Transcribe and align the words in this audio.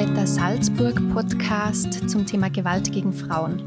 Bezirksblätter 0.00 0.26
Salzburg 0.26 1.12
Podcast 1.12 2.08
zum 2.08 2.24
Thema 2.24 2.48
Gewalt 2.48 2.90
gegen 2.90 3.12
Frauen. 3.12 3.62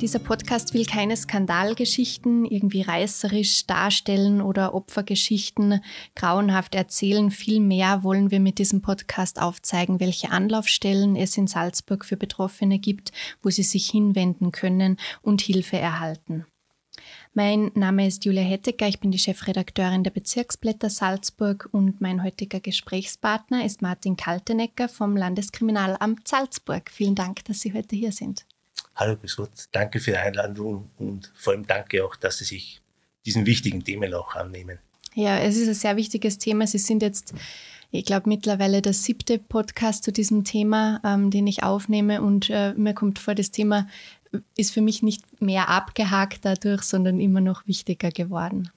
Dieser 0.00 0.18
Podcast 0.18 0.74
will 0.74 0.84
keine 0.84 1.16
Skandalgeschichten 1.16 2.44
irgendwie 2.44 2.82
reißerisch 2.82 3.64
darstellen 3.68 4.42
oder 4.42 4.74
Opfergeschichten 4.74 5.80
grauenhaft 6.16 6.74
erzählen. 6.74 7.30
Vielmehr 7.30 8.02
wollen 8.02 8.32
wir 8.32 8.40
mit 8.40 8.58
diesem 8.58 8.82
Podcast 8.82 9.40
aufzeigen, 9.40 10.00
welche 10.00 10.32
Anlaufstellen 10.32 11.14
es 11.14 11.36
in 11.36 11.46
Salzburg 11.46 12.04
für 12.04 12.16
Betroffene 12.16 12.80
gibt, 12.80 13.12
wo 13.40 13.48
sie 13.50 13.62
sich 13.62 13.88
hinwenden 13.88 14.50
können 14.50 14.96
und 15.22 15.40
Hilfe 15.40 15.78
erhalten. 15.78 16.46
Mein 17.34 17.70
Name 17.74 18.06
ist 18.06 18.24
Julia 18.24 18.42
Hettecker, 18.42 18.88
ich 18.88 19.00
bin 19.00 19.10
die 19.10 19.18
Chefredakteurin 19.18 20.02
der 20.02 20.10
Bezirksblätter 20.10 20.90
Salzburg 20.90 21.68
und 21.72 22.00
mein 22.00 22.22
heutiger 22.24 22.58
Gesprächspartner 22.58 23.64
ist 23.64 23.82
Martin 23.82 24.16
Kaltenecker 24.16 24.88
vom 24.88 25.16
Landeskriminalamt 25.16 26.26
Salzburg. 26.26 26.90
Vielen 26.90 27.14
Dank, 27.14 27.44
dass 27.44 27.60
Sie 27.60 27.74
heute 27.74 27.94
hier 27.96 28.12
sind. 28.12 28.46
Hallo, 28.96 29.16
grüß 29.16 29.36
Gott. 29.36 29.50
Danke 29.72 30.00
für 30.00 30.12
die 30.12 30.16
Einladung 30.16 30.90
und 30.98 31.30
vor 31.36 31.52
allem 31.52 31.66
danke 31.66 32.04
auch, 32.04 32.16
dass 32.16 32.38
Sie 32.38 32.44
sich 32.44 32.80
diesen 33.24 33.46
wichtigen 33.46 33.84
Themen 33.84 34.12
auch 34.14 34.34
annehmen. 34.34 34.78
Ja, 35.14 35.38
es 35.38 35.56
ist 35.56 35.68
ein 35.68 35.74
sehr 35.74 35.96
wichtiges 35.96 36.38
Thema. 36.38 36.66
Sie 36.66 36.78
sind 36.78 37.02
jetzt, 37.02 37.34
ich 37.90 38.04
glaube, 38.04 38.28
mittlerweile 38.28 38.82
der 38.82 38.92
siebte 38.92 39.38
Podcast 39.38 40.04
zu 40.04 40.12
diesem 40.12 40.44
Thema, 40.44 41.00
ähm, 41.04 41.30
den 41.30 41.46
ich 41.46 41.62
aufnehme 41.62 42.22
und 42.22 42.50
äh, 42.50 42.72
mir 42.74 42.94
kommt 42.94 43.18
vor, 43.18 43.34
das 43.34 43.50
Thema 43.50 43.88
ist 44.56 44.72
für 44.72 44.80
mich 44.80 45.02
nicht 45.02 45.40
mehr 45.40 45.68
abgehakt 45.68 46.44
dadurch, 46.44 46.82
sondern 46.82 47.20
immer 47.20 47.40
noch 47.40 47.66
wichtiger 47.66 48.10
geworden. 48.10 48.70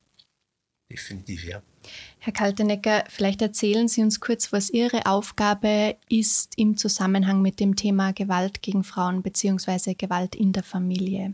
Definitiv, 0.92 1.45
ja. 1.45 1.62
Herr 2.20 2.34
Kaltenecker, 2.34 3.06
vielleicht 3.08 3.42
erzählen 3.42 3.88
Sie 3.88 4.02
uns 4.02 4.20
kurz, 4.20 4.53
was 4.53 4.70
Ihre 4.70 5.06
Aufgabe 5.06 5.95
ist 6.09 6.53
im 6.58 6.78
Zusammenhang 6.78 7.42
mit 7.42 7.59
dem 7.59 7.75
Thema 7.75 8.14
Gewalt 8.14 8.62
gegen 8.62 8.84
Frauen 8.84 9.23
bzw. 9.23 9.95
Gewalt 9.95 10.36
in 10.36 10.53
der 10.53 10.64
Familie. 10.64 11.34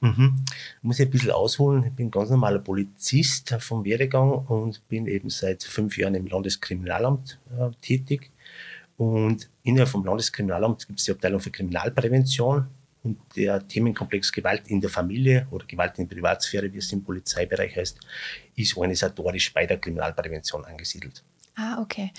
Mhm. 0.00 0.44
Muss 0.82 1.00
ich 1.00 1.06
ein 1.06 1.10
bisschen 1.10 1.32
ausholen. 1.32 1.84
Ich 1.84 1.92
bin 1.92 2.10
ganz 2.10 2.30
normaler 2.30 2.60
Polizist 2.60 3.54
vom 3.60 3.84
Werdegang 3.84 4.46
und 4.46 4.86
bin 4.88 5.06
eben 5.06 5.28
seit 5.28 5.62
fünf 5.64 5.98
Jahren 5.98 6.14
im 6.14 6.26
Landeskriminalamt 6.26 7.38
äh, 7.58 7.70
tätig. 7.80 8.30
Und 8.96 9.48
innerhalb 9.62 9.88
vom 9.88 10.04
Landeskriminalamt 10.04 10.86
gibt 10.86 10.98
es 10.98 11.04
die 11.04 11.12
Abteilung 11.12 11.40
für 11.40 11.50
Kriminalprävention. 11.50 12.66
Und 13.08 13.18
der 13.36 13.66
Themenkomplex 13.66 14.30
Gewalt 14.30 14.68
in 14.68 14.82
der 14.82 14.90
Familie 14.90 15.46
oder 15.50 15.64
Gewalt 15.64 15.98
in 15.98 16.06
der 16.06 16.14
Privatsphäre, 16.14 16.70
wie 16.70 16.76
es 16.76 16.92
im 16.92 17.02
Polizeibereich 17.02 17.74
heißt, 17.74 17.98
ist 18.54 18.76
organisatorisch 18.76 19.54
bei 19.54 19.64
der 19.64 19.78
Kriminalprävention 19.78 20.62
angesiedelt. 20.66 21.24
Ah, 21.54 21.80
okay. 21.80 22.12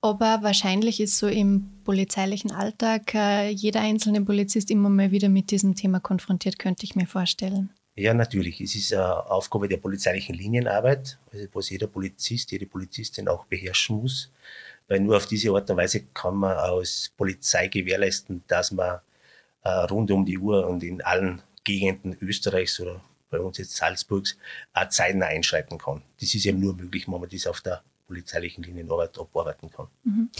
Aber 0.00 0.38
wahrscheinlich 0.42 1.00
ist 1.00 1.18
so 1.18 1.28
im 1.28 1.68
polizeilichen 1.84 2.50
Alltag 2.50 3.14
äh, 3.14 3.50
jeder 3.50 3.80
einzelne 3.80 4.22
Polizist 4.22 4.70
immer 4.70 4.88
mal 4.88 5.10
wieder 5.10 5.28
mit 5.28 5.50
diesem 5.50 5.74
Thema 5.74 6.00
konfrontiert, 6.00 6.58
könnte 6.58 6.84
ich 6.84 6.96
mir 6.96 7.06
vorstellen. 7.06 7.68
Ja, 7.94 8.14
natürlich. 8.14 8.62
Es 8.62 8.74
ist 8.74 8.94
eine 8.94 9.30
Aufgabe 9.30 9.68
der 9.68 9.76
polizeilichen 9.76 10.34
Linienarbeit, 10.34 11.18
also 11.30 11.46
was 11.52 11.68
jeder 11.68 11.88
Polizist, 11.88 12.52
jede 12.52 12.66
Polizistin 12.66 13.28
auch 13.28 13.44
beherrschen 13.44 13.96
muss. 13.96 14.30
Weil 14.88 15.00
nur 15.00 15.18
auf 15.18 15.26
diese 15.26 15.50
Art 15.50 15.68
und 15.68 15.76
Weise 15.76 16.04
kann 16.14 16.36
man 16.36 16.56
als 16.56 17.12
Polizei 17.16 17.68
gewährleisten, 17.68 18.44
dass 18.46 18.70
man 18.70 19.00
äh, 19.66 19.84
rund 19.90 20.10
um 20.12 20.24
die 20.24 20.38
Uhr 20.38 20.66
und 20.66 20.84
in 20.84 21.02
allen 21.02 21.42
Gegenden 21.64 22.16
Österreichs 22.20 22.78
oder 22.80 23.00
bei 23.30 23.40
uns 23.40 23.58
jetzt 23.58 23.76
Salzburgs 23.76 24.38
auch 24.72 24.88
zeitnah 24.88 25.26
einschreiten 25.26 25.78
kann. 25.78 26.02
Das 26.20 26.32
ist 26.34 26.46
eben 26.46 26.60
nur 26.60 26.74
möglich, 26.74 27.08
wenn 27.08 27.20
man 27.20 27.28
das 27.28 27.46
auf 27.48 27.60
der 27.60 27.82
polizeilichen 28.06 28.62
Linienarbeit 28.62 29.18
abarbeiten 29.18 29.70
kann. 29.70 29.88
Mhm. 30.04 30.30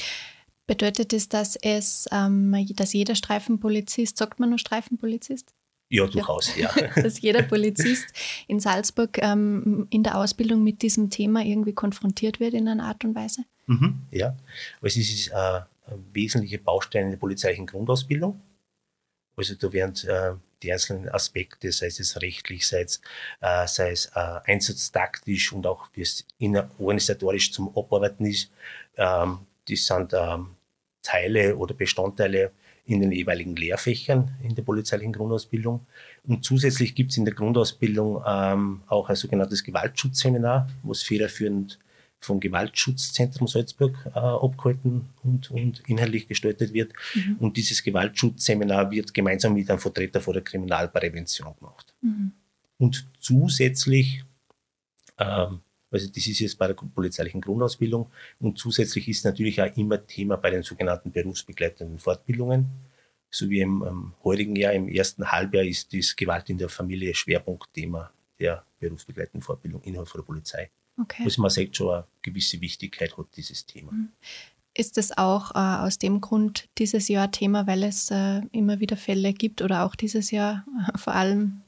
Bedeutet 0.68 1.12
das, 1.12 1.28
dass 1.28 1.56
es, 1.56 2.06
ähm, 2.12 2.54
dass 2.76 2.92
jeder 2.92 3.16
Streifenpolizist, 3.16 4.16
sagt 4.16 4.38
man 4.38 4.50
nur 4.50 4.58
Streifenpolizist? 4.58 5.52
Ja, 5.88 6.06
durchaus, 6.06 6.56
ja. 6.56 6.70
ja. 6.76 6.88
dass 7.02 7.20
jeder 7.20 7.42
Polizist 7.42 8.06
in 8.46 8.60
Salzburg 8.60 9.18
ähm, 9.20 9.88
in 9.90 10.04
der 10.04 10.18
Ausbildung 10.18 10.62
mit 10.62 10.82
diesem 10.82 11.10
Thema 11.10 11.42
irgendwie 11.42 11.72
konfrontiert 11.72 12.38
wird 12.38 12.54
in 12.54 12.68
einer 12.68 12.84
Art 12.84 13.04
und 13.04 13.16
Weise? 13.16 13.42
Mhm, 13.66 14.02
ja, 14.12 14.36
also 14.80 15.00
es 15.00 15.10
ist 15.10 15.28
äh, 15.28 15.34
ein 15.34 16.04
wesentlicher 16.12 16.58
Baustein 16.58 17.06
in 17.06 17.10
der 17.10 17.18
polizeilichen 17.18 17.66
Grundausbildung. 17.66 18.40
Also 19.36 19.54
da 19.54 19.72
werden 19.72 19.94
äh, 20.08 20.32
die 20.62 20.72
einzelnen 20.72 21.08
Aspekte, 21.10 21.70
sei 21.70 21.86
es 21.88 22.20
rechtlich, 22.20 22.66
sei 22.66 22.82
es, 22.82 23.00
äh, 23.40 23.66
sei 23.66 23.90
es 23.90 24.06
äh, 24.14 24.40
einsatztaktisch 24.44 25.52
und 25.52 25.66
auch 25.66 25.88
wie 25.94 26.02
es 26.02 26.26
organisatorisch 26.78 27.52
zum 27.52 27.68
Abarbeiten 27.76 28.24
ist, 28.24 28.50
ähm, 28.96 29.40
das 29.68 29.86
sind 29.86 30.14
ähm, 30.14 30.56
Teile 31.02 31.56
oder 31.56 31.74
Bestandteile 31.74 32.52
in 32.86 33.00
den 33.00 33.12
jeweiligen 33.12 33.56
Lehrfächern 33.56 34.36
in 34.42 34.54
der 34.54 34.62
polizeilichen 34.62 35.12
Grundausbildung. 35.12 35.86
Und 36.24 36.44
zusätzlich 36.44 36.94
gibt 36.94 37.10
es 37.10 37.16
in 37.16 37.24
der 37.24 37.34
Grundausbildung 37.34 38.22
ähm, 38.26 38.82
auch 38.86 39.08
ein 39.08 39.16
sogenanntes 39.16 39.64
Gewaltschutzseminar, 39.64 40.68
was 40.82 41.02
federführend 41.02 41.78
vom 42.26 42.40
Gewaltschutzzentrum 42.40 43.46
Salzburg 43.46 43.96
äh, 44.06 44.18
abgehalten 44.18 45.08
und, 45.22 45.50
und 45.50 45.82
inhaltlich 45.86 46.26
gestaltet 46.28 46.72
wird. 46.72 46.92
Mhm. 47.14 47.36
Und 47.38 47.56
dieses 47.56 47.82
Gewaltschutzseminar 47.82 48.90
wird 48.90 49.14
gemeinsam 49.14 49.54
mit 49.54 49.70
einem 49.70 49.78
Vertreter 49.78 50.20
vor 50.20 50.34
der 50.34 50.42
Kriminalprävention 50.42 51.54
gemacht. 51.56 51.94
Mhm. 52.02 52.32
Und 52.78 53.08
zusätzlich, 53.20 54.24
ähm, 55.18 55.60
also 55.90 56.08
das 56.08 56.26
ist 56.26 56.40
jetzt 56.40 56.58
bei 56.58 56.66
der 56.66 56.74
polizeilichen 56.74 57.40
Grundausbildung, 57.40 58.10
und 58.40 58.58
zusätzlich 58.58 59.08
ist 59.08 59.24
natürlich 59.24 59.62
auch 59.62 59.76
immer 59.76 60.04
Thema 60.04 60.36
bei 60.36 60.50
den 60.50 60.62
sogenannten 60.62 61.12
berufsbegleitenden 61.12 61.98
Fortbildungen. 61.98 62.66
So 63.30 63.48
wie 63.48 63.60
im 63.60 63.84
ähm, 63.86 64.12
heurigen 64.24 64.56
Jahr, 64.56 64.72
im 64.72 64.88
ersten 64.88 65.30
Halbjahr, 65.30 65.64
ist 65.64 65.92
das 65.92 66.14
Gewalt 66.14 66.50
in 66.50 66.58
der 66.58 66.68
Familie 66.68 67.14
Schwerpunktthema 67.14 68.10
der 68.38 68.64
berufsbegleitenden 68.80 69.42
Fortbildung 69.42 69.82
innerhalb 69.82 70.12
der 70.12 70.22
Polizei. 70.22 70.70
Okay. 71.00 71.24
Also 71.24 71.42
man 71.42 71.50
sagt 71.50 71.76
schon, 71.76 71.94
eine 71.94 72.04
gewisse 72.22 72.60
Wichtigkeit 72.60 73.16
hat 73.16 73.26
dieses 73.36 73.66
Thema. 73.66 73.92
Mhm. 73.92 74.08
Ist 74.74 74.98
das 74.98 75.16
auch 75.16 75.52
äh, 75.54 75.86
aus 75.86 75.98
dem 75.98 76.20
Grund 76.20 76.68
dieses 76.76 77.08
Jahr 77.08 77.30
Thema, 77.30 77.66
weil 77.66 77.82
es 77.82 78.10
äh, 78.10 78.42
immer 78.52 78.78
wieder 78.78 78.96
Fälle 78.96 79.32
gibt 79.32 79.62
oder 79.62 79.84
auch 79.84 79.94
dieses 79.94 80.30
Jahr 80.30 80.66
äh, 80.92 80.98
vor 80.98 81.14
allem 81.14 81.62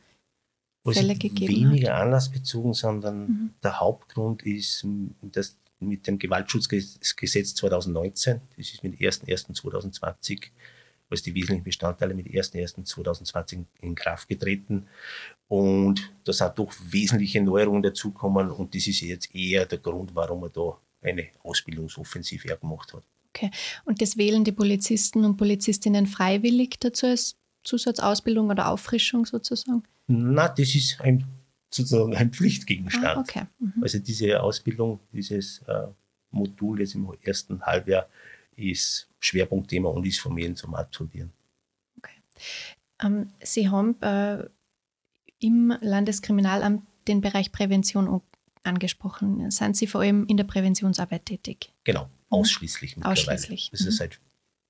also 0.84 1.00
Fälle 1.00 1.15
gegeben 1.17 1.71
weniger 1.71 1.94
hat? 1.94 2.03
anlassbezogen, 2.03 2.75
sondern 2.75 3.21
mhm. 3.21 3.50
der 3.62 3.81
Hauptgrund 3.81 4.43
ist, 4.43 4.87
dass 5.22 5.56
mit 5.81 6.06
dem 6.06 6.19
Gewaltschutzgesetz 6.19 7.55
2019, 7.55 8.41
das 8.56 8.72
ist 8.72 8.83
mit 8.83 8.99
dem 8.99 9.09
1.1.2020 9.09 10.49
als 11.10 11.22
die 11.22 11.34
wesentlichen 11.34 11.64
Bestandteile 11.64 12.14
mit 12.14 12.26
1.1.2020 12.26 13.64
in 13.80 13.94
Kraft 13.94 14.28
getreten. 14.28 14.86
Und 15.48 16.12
da 16.24 16.32
sind 16.32 16.58
doch 16.58 16.72
wesentliche 16.91 17.42
Neuerungen 17.42 17.82
dazugekommen 17.82 18.50
und 18.50 18.74
das 18.74 18.86
ist 18.86 19.00
jetzt 19.00 19.34
eher 19.34 19.66
der 19.66 19.78
Grund, 19.78 20.14
warum 20.14 20.41
man 20.41 20.52
da 20.52 20.78
eine 21.00 21.28
Ausbildungsoffensive 21.42 22.56
gemacht 22.56 22.92
hat. 22.92 23.02
Okay. 23.34 23.50
Und 23.84 24.02
das 24.02 24.16
wählen 24.16 24.44
die 24.44 24.52
Polizisten 24.52 25.24
und 25.24 25.36
Polizistinnen 25.36 26.06
freiwillig 26.06 26.76
dazu 26.80 27.06
als 27.06 27.36
Zusatzausbildung 27.64 28.50
oder 28.50 28.69
Auffrischung 28.69 29.26
sozusagen? 29.26 29.82
Na, 30.06 30.48
das 30.48 30.75
ist 30.75 31.00
ein, 31.00 31.25
sozusagen 31.70 32.16
ein 32.16 32.32
Pflichtgegenstand. 32.32 33.16
Ah, 33.16 33.20
okay. 33.20 33.42
Mhm. 33.58 33.82
Also 33.82 33.98
diese 33.98 34.42
Ausbildung, 34.42 35.00
dieses 35.12 35.60
äh, 35.66 35.86
Modul 36.30 36.80
jetzt 36.80 36.94
im 36.94 37.12
ersten 37.22 37.62
Halbjahr 37.62 38.08
ist 38.58 39.08
Schwerpunktthema 39.20 39.88
und 39.88 40.06
ist 40.06 40.20
von 40.20 40.34
mir 40.34 40.54
zum 40.54 40.74
Absolvieren. 40.74 41.32
Okay. 41.98 42.12
Ähm, 43.02 43.32
Sie 43.42 43.69
haben 43.69 44.00
äh, 44.02 44.44
im 45.38 45.76
Landeskriminalamt 45.80 46.82
den 47.06 47.20
Bereich 47.20 47.52
Prävention 47.52 48.20
angesprochen. 48.64 49.50
Sind 49.50 49.76
Sie 49.76 49.87
vor 49.87 50.02
allem 50.02 50.26
in 50.26 50.37
der 50.37 50.44
Präventionsarbeit 50.44 51.26
tätig? 51.26 51.72
Genau, 51.84 52.05
mhm. 52.05 52.10
ausschließlich 52.31 52.96
mhm. 52.96 53.05
Ausschließlich. 53.05 53.70
Das 53.70 53.81
ist 53.81 53.94
mhm. 53.94 53.99
seit, 53.99 54.20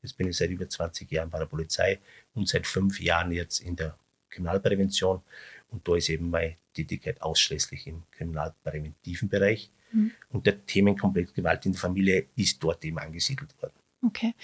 jetzt 0.03 0.17
bin 0.17 0.29
ich 0.29 0.37
seit 0.37 0.51
über 0.51 0.69
20 0.69 1.11
Jahren 1.11 1.31
bei 1.31 1.39
der 1.39 1.47
Polizei 1.47 1.99
und 2.35 2.49
seit 2.49 2.67
fünf 2.67 3.01
Jahren 3.01 3.33
jetzt 3.33 3.61
in 3.61 3.77
der 3.77 3.99
Kriminalprävention. 4.31 5.23
Und 5.71 5.87
da 5.87 5.97
ist 5.97 6.09
eben 6.09 6.31
meine 6.31 6.57
Tätigkeit 6.75 7.21
ausschließlich 7.21 7.87
im 7.87 8.03
kriminalpräventiven 8.13 9.29
Bereich. 9.29 9.71
Mhm. 9.93 10.13
Und 10.31 10.47
der 10.47 10.65
Themenkomplex 10.65 11.33
Gewalt 11.33 11.67
in 11.67 11.73
der 11.73 11.81
Familie 11.81 12.27
ist 12.37 12.63
dort 12.63 12.85
eben 12.85 12.99
angesiedelt 12.99 13.55
worden. 13.61 13.75
Okay. 14.05 14.35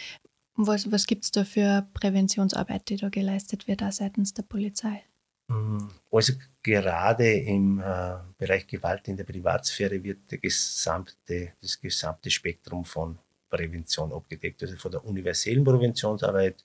Was, 0.56 0.90
was 0.90 1.06
gibt 1.06 1.24
es 1.24 1.30
da 1.32 1.44
für 1.44 1.86
Präventionsarbeit, 1.94 2.88
die 2.88 2.96
da 2.96 3.08
geleistet 3.08 3.66
wird, 3.66 3.82
auch 3.82 3.92
seitens 3.92 4.34
der 4.34 4.44
Polizei? 4.44 5.02
Mm, 5.48 5.88
also 6.10 6.32
gerade 6.62 7.32
im 7.32 7.80
äh, 7.80 8.14
Bereich 8.38 8.66
Gewalt 8.66 9.08
in 9.08 9.16
der 9.16 9.24
Privatsphäre 9.24 10.02
wird 10.02 10.28
gesamte, 10.28 11.52
das 11.60 11.80
gesamte 11.80 12.30
Spektrum 12.30 12.84
von 12.84 13.18
Prävention 13.50 14.12
abgedeckt. 14.12 14.62
Also 14.62 14.76
von 14.76 14.92
der 14.92 15.04
universellen 15.04 15.64
Präventionsarbeit, 15.64 16.64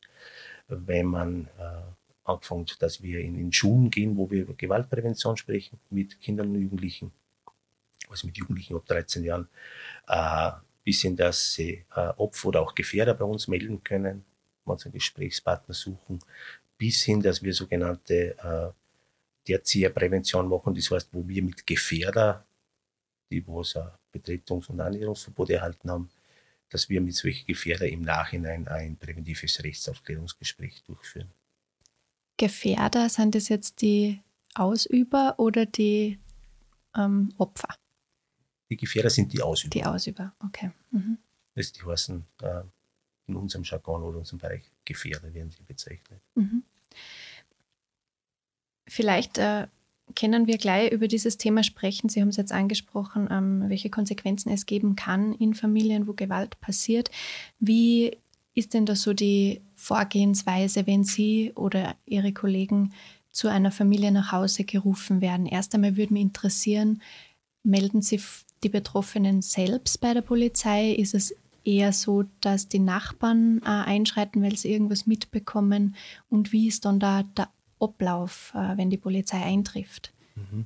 wenn 0.67 1.07
man 1.07 1.45
äh, 1.57 1.81
angefangen, 2.23 2.67
dass 2.79 3.01
wir 3.01 3.19
in, 3.19 3.35
in 3.39 3.51
Schulen 3.51 3.89
gehen, 3.89 4.15
wo 4.17 4.29
wir 4.29 4.43
über 4.43 4.53
Gewaltprävention 4.53 5.35
sprechen, 5.35 5.79
mit 5.89 6.19
Kindern 6.21 6.49
und 6.49 6.61
Jugendlichen, 6.61 7.11
also 8.09 8.27
mit 8.27 8.37
Jugendlichen 8.37 8.75
ab 8.75 8.85
13 8.87 9.23
Jahren, 9.23 9.47
äh, 10.07 10.51
bis 10.83 11.01
hin, 11.01 11.15
dass 11.15 11.53
sie 11.53 11.85
äh, 11.95 12.09
Opfer 12.17 12.49
oder 12.49 12.61
auch 12.61 12.75
Gefährder 12.75 13.13
bei 13.13 13.25
uns 13.25 13.47
melden 13.47 13.83
können, 13.83 14.25
wenn 14.65 14.77
sie 14.77 14.85
einen 14.85 14.93
Gesprächspartner 14.93 15.73
suchen, 15.73 16.19
bis 16.77 17.03
hin, 17.03 17.21
dass 17.21 17.43
wir 17.43 17.53
sogenannte 17.53 18.37
äh, 18.37 19.51
Erzieherprävention 19.51 20.47
machen, 20.47 20.75
das 20.75 20.91
heißt, 20.91 21.09
wo 21.11 21.27
wir 21.27 21.43
mit 21.43 21.65
Gefährder, 21.65 22.45
die 23.31 23.45
wo 23.45 23.61
es 23.61 23.75
Betretungs- 24.11 24.69
und 24.69 24.79
Annäherungsverbot 24.79 25.49
erhalten 25.49 25.89
haben, 25.89 26.09
dass 26.69 26.89
wir 26.89 27.01
mit 27.01 27.15
solchen 27.15 27.47
Gefährder 27.47 27.87
im 27.87 28.01
Nachhinein 28.01 28.67
ein 28.67 28.97
präventives 28.97 29.63
Rechtsaufklärungsgespräch 29.63 30.83
durchführen. 30.83 31.29
Gefährder, 32.37 33.09
sind 33.09 33.35
das 33.35 33.49
jetzt 33.49 33.81
die 33.81 34.21
Ausüber 34.53 35.35
oder 35.37 35.65
die 35.65 36.19
ähm, 36.95 37.33
Opfer? 37.37 37.75
Die 38.69 38.77
Gefährder 38.77 39.09
sind 39.09 39.33
die 39.33 39.41
Ausüber. 39.41 39.71
Die 39.71 39.85
Ausüber, 39.85 40.33
okay. 40.43 40.71
Mhm. 40.91 41.17
Das 41.55 41.71
die 41.71 41.83
heißen 41.83 42.25
äh, 42.41 42.61
in 43.27 43.35
unserem 43.35 43.63
Jargon 43.63 44.03
oder 44.03 44.19
unserem 44.19 44.39
Bereich 44.39 44.63
Gefährder 44.85 45.33
werden 45.33 45.51
sie 45.51 45.63
bezeichnet. 45.63 46.21
Mhm. 46.35 46.63
Vielleicht 48.87 49.37
äh, 49.37 49.67
können 50.15 50.47
wir 50.47 50.57
gleich 50.57 50.91
über 50.91 51.07
dieses 51.07 51.37
Thema 51.37 51.63
sprechen. 51.63 52.09
Sie 52.09 52.21
haben 52.21 52.29
es 52.29 52.37
jetzt 52.37 52.51
angesprochen, 52.51 53.27
ähm, 53.31 53.69
welche 53.69 53.89
Konsequenzen 53.89 54.49
es 54.49 54.65
geben 54.65 54.95
kann 54.95 55.33
in 55.33 55.53
Familien, 55.53 56.07
wo 56.07 56.13
Gewalt 56.13 56.59
passiert. 56.59 57.11
Wie 57.59 58.17
ist 58.53 58.73
denn 58.73 58.85
da 58.85 58.95
so 58.95 59.13
die 59.13 59.61
Vorgehensweise, 59.75 60.87
wenn 60.87 61.03
Sie 61.03 61.53
oder 61.55 61.95
Ihre 62.05 62.33
Kollegen 62.33 62.93
zu 63.31 63.47
einer 63.47 63.71
Familie 63.71 64.11
nach 64.11 64.31
Hause 64.31 64.63
gerufen 64.63 65.21
werden? 65.21 65.45
Erst 65.45 65.75
einmal 65.75 65.95
würde 65.97 66.13
mich 66.13 66.23
interessieren, 66.23 67.01
melden 67.63 68.01
Sie 68.01 68.19
die 68.63 68.69
Betroffenen 68.69 69.41
selbst 69.41 69.99
bei 70.01 70.13
der 70.13 70.21
Polizei? 70.21 70.91
Ist 70.91 71.13
es 71.13 71.35
eher 71.63 71.93
so, 71.93 72.23
dass 72.41 72.67
die 72.67 72.79
Nachbarn 72.79 73.61
äh, 73.63 73.65
einschreiten, 73.65 74.41
weil 74.41 74.55
sie 74.55 74.71
irgendwas 74.71 75.05
mitbekommen? 75.05 75.95
Und 76.29 76.51
wie 76.51 76.67
ist 76.67 76.85
dann 76.85 76.99
da 76.99 77.23
der 77.23 77.49
Ablauf, 77.79 78.53
äh, 78.55 78.77
wenn 78.77 78.89
die 78.89 78.97
Polizei 78.97 79.41
eintrifft? 79.41 80.11
Mhm. 80.35 80.65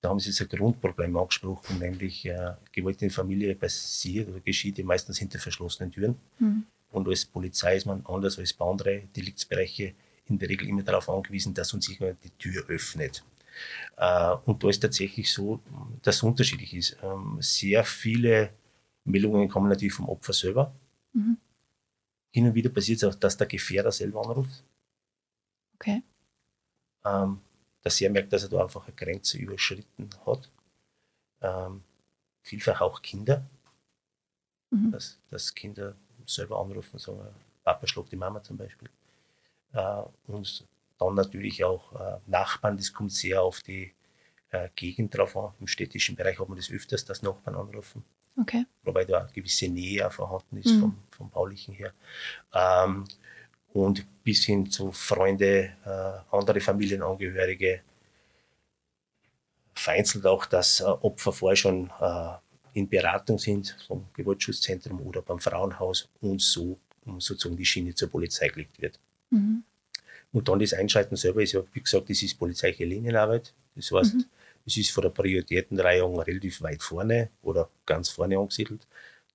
Da 0.00 0.10
haben 0.10 0.20
Sie 0.20 0.28
jetzt 0.28 0.40
ein 0.40 0.48
Grundproblem 0.48 1.16
angesprochen, 1.16 1.78
nämlich 1.78 2.24
äh, 2.26 2.52
Gewalt 2.70 3.02
in 3.02 3.08
der 3.08 3.14
Familie 3.14 3.54
passiert 3.56 4.28
oder 4.28 4.40
geschieht 4.40 4.82
meistens 4.84 5.18
hinter 5.18 5.38
verschlossenen 5.38 5.90
Türen. 5.90 6.16
Mhm. 6.38 6.64
Und 6.92 7.08
als 7.08 7.24
Polizei 7.24 7.76
ist 7.76 7.86
man 7.86 8.04
anders 8.06 8.38
als 8.38 8.52
bei 8.52 8.64
anderen 8.64 9.12
Deliktsbereichen 9.14 9.94
in 10.26 10.38
der 10.38 10.48
Regel 10.48 10.68
immer 10.68 10.82
darauf 10.82 11.08
angewiesen, 11.08 11.54
dass 11.54 11.72
uns 11.72 11.88
jemand 11.88 12.22
die 12.22 12.30
Tür 12.30 12.64
öffnet. 12.68 13.24
Äh, 13.96 14.34
und 14.44 14.62
da 14.62 14.68
ist 14.68 14.80
tatsächlich 14.80 15.32
so, 15.32 15.60
dass 16.02 16.16
es 16.16 16.22
unterschiedlich 16.22 16.74
ist. 16.74 16.96
Ähm, 17.02 17.38
sehr 17.40 17.84
viele 17.84 18.52
Meldungen 19.04 19.48
kommen 19.48 19.68
natürlich 19.68 19.94
vom 19.94 20.08
Opfer 20.08 20.32
selber. 20.32 20.74
Mhm. 21.12 21.38
Hin 22.32 22.46
und 22.46 22.54
wieder 22.54 22.70
passiert 22.70 22.98
es 22.98 23.04
auch, 23.04 23.14
dass 23.14 23.36
der 23.36 23.46
Gefährder 23.46 23.92
selber 23.92 24.20
anruft. 24.24 24.62
Okay. 25.74 26.02
Ähm, 27.04 27.40
dass 27.82 28.00
er 28.00 28.10
merkt, 28.10 28.32
dass 28.32 28.42
er 28.42 28.48
da 28.48 28.62
einfach 28.62 28.84
eine 28.86 28.96
Grenze 28.96 29.38
überschritten 29.38 30.10
hat. 30.26 30.50
Ähm, 31.40 31.82
vielfach 32.42 32.80
auch 32.80 33.00
Kinder, 33.00 33.46
mhm. 34.70 34.90
dass, 34.90 35.18
dass 35.30 35.54
Kinder 35.54 35.94
selber 36.26 36.60
anrufen 36.60 36.94
und 36.94 37.00
sagen, 37.00 37.20
Papa 37.62 37.86
schlägt 37.86 38.12
die 38.12 38.16
Mama 38.16 38.42
zum 38.42 38.56
Beispiel. 38.56 38.88
Äh, 39.72 40.02
und 40.26 40.66
dann 40.98 41.14
natürlich 41.14 41.64
auch 41.64 41.92
äh, 41.94 42.18
Nachbarn, 42.26 42.76
das 42.76 42.92
kommt 42.92 43.12
sehr 43.12 43.42
auf 43.42 43.60
die 43.60 43.92
äh, 44.50 44.68
Gegend 44.74 45.16
drauf 45.16 45.36
an. 45.36 45.52
Im 45.60 45.66
städtischen 45.66 46.16
Bereich 46.16 46.38
hat 46.38 46.48
man 46.48 46.56
das 46.56 46.70
öfters, 46.70 47.04
dass 47.04 47.22
Nachbarn 47.22 47.56
anrufen. 47.56 48.04
Okay. 48.38 48.66
Wobei 48.84 49.04
da 49.04 49.20
eine 49.22 49.32
gewisse 49.32 49.68
Nähe 49.68 50.10
vorhanden 50.10 50.58
ist 50.58 50.74
mhm. 50.74 50.80
vom, 50.80 50.98
vom 51.10 51.30
Baulichen 51.30 51.74
her. 51.74 51.92
Ähm, 52.52 53.04
und 53.72 54.06
bis 54.24 54.44
hin 54.44 54.70
zu 54.70 54.92
Freunde, 54.92 55.72
äh, 55.84 56.34
andere 56.36 56.60
Familienangehörige. 56.60 57.82
Vereinzelt 59.74 60.26
auch, 60.26 60.46
dass 60.46 60.80
äh, 60.80 60.84
Opfer 60.84 61.32
vorher 61.32 61.56
schon 61.56 61.90
äh, 62.00 62.32
in 62.72 62.88
Beratung 62.88 63.38
sind 63.38 63.76
vom 63.86 64.06
Gewaltschutzzentrum 64.14 65.00
oder 65.02 65.22
beim 65.22 65.38
Frauenhaus 65.38 66.08
und 66.20 66.40
so 66.40 66.78
um 67.04 67.20
sozusagen 67.20 67.56
die 67.56 67.64
Schiene 67.64 67.94
zur 67.94 68.10
Polizei 68.10 68.48
gelegt 68.48 68.80
wird. 68.80 68.98
Mhm. 69.30 69.62
Und 70.36 70.48
dann 70.48 70.58
das 70.58 70.74
Einschalten 70.74 71.16
selber 71.16 71.42
ist 71.42 71.52
ja, 71.52 71.62
wie 71.72 71.80
gesagt, 71.80 72.10
das 72.10 72.22
ist 72.22 72.38
polizeiliche 72.38 72.84
Linienarbeit. 72.84 73.54
Das 73.74 73.90
heißt, 73.90 74.16
mhm. 74.16 74.24
es 74.66 74.76
ist 74.76 74.90
von 74.90 75.00
der 75.04 75.08
Prioritätenreihung 75.08 76.20
relativ 76.20 76.60
weit 76.60 76.82
vorne 76.82 77.30
oder 77.40 77.70
ganz 77.86 78.10
vorne 78.10 78.36
angesiedelt. 78.36 78.86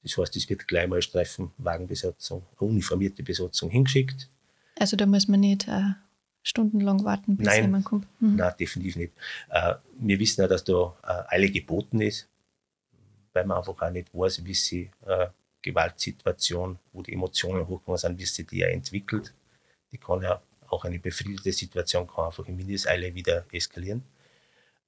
Das 0.04 0.16
heißt, 0.16 0.36
es 0.36 0.48
wird 0.48 0.68
gleich 0.68 0.88
mal 0.88 1.02
Streifenwagenbesatzung, 1.02 2.44
uniformierte 2.60 3.24
Besatzung 3.24 3.72
hingeschickt. 3.72 4.30
Also 4.78 4.96
da 4.96 5.08
muss 5.08 5.28
man 5.28 5.40
nicht 5.40 5.68
äh, 5.68 5.94
stundenlang 6.44 7.04
warten, 7.04 7.36
bis 7.36 7.48
nein, 7.48 7.64
jemand 7.64 7.86
kommt? 7.86 8.06
Mhm. 8.22 8.36
Nein, 8.36 8.54
definitiv 8.60 8.96
nicht. 8.98 9.14
Äh, 9.50 9.74
wir 9.98 10.20
wissen 10.20 10.42
ja, 10.42 10.48
dass 10.48 10.64
da 10.64 10.96
äh, 11.04 11.34
Eile 11.34 11.50
geboten 11.50 12.00
ist, 12.00 12.28
weil 13.34 13.48
man 13.48 13.58
einfach 13.58 13.82
auch 13.82 13.90
nicht 13.90 14.14
weiß, 14.14 14.46
wie 14.46 14.54
sie 14.54 14.92
äh, 15.08 15.30
Gewaltsituation, 15.64 16.78
wo 16.94 17.02
die 17.02 17.14
Emotionen 17.14 17.68
hochkommen 17.68 17.98
sind, 17.98 18.20
wie 18.20 18.26
sie 18.26 18.46
die 18.46 18.60
ja 18.60 18.68
entwickelt. 18.68 19.34
Die 19.92 19.98
kann 19.98 20.22
ja 20.22 20.40
auch 20.72 20.86
eine 20.86 21.00
befriedete 21.00 21.52
Situation 21.52 22.08
kann 22.08 22.26
einfach 22.26 22.48
in 22.48 22.56
Mindeseile 22.56 23.14
wieder 23.14 23.46
eskalieren. 23.52 24.04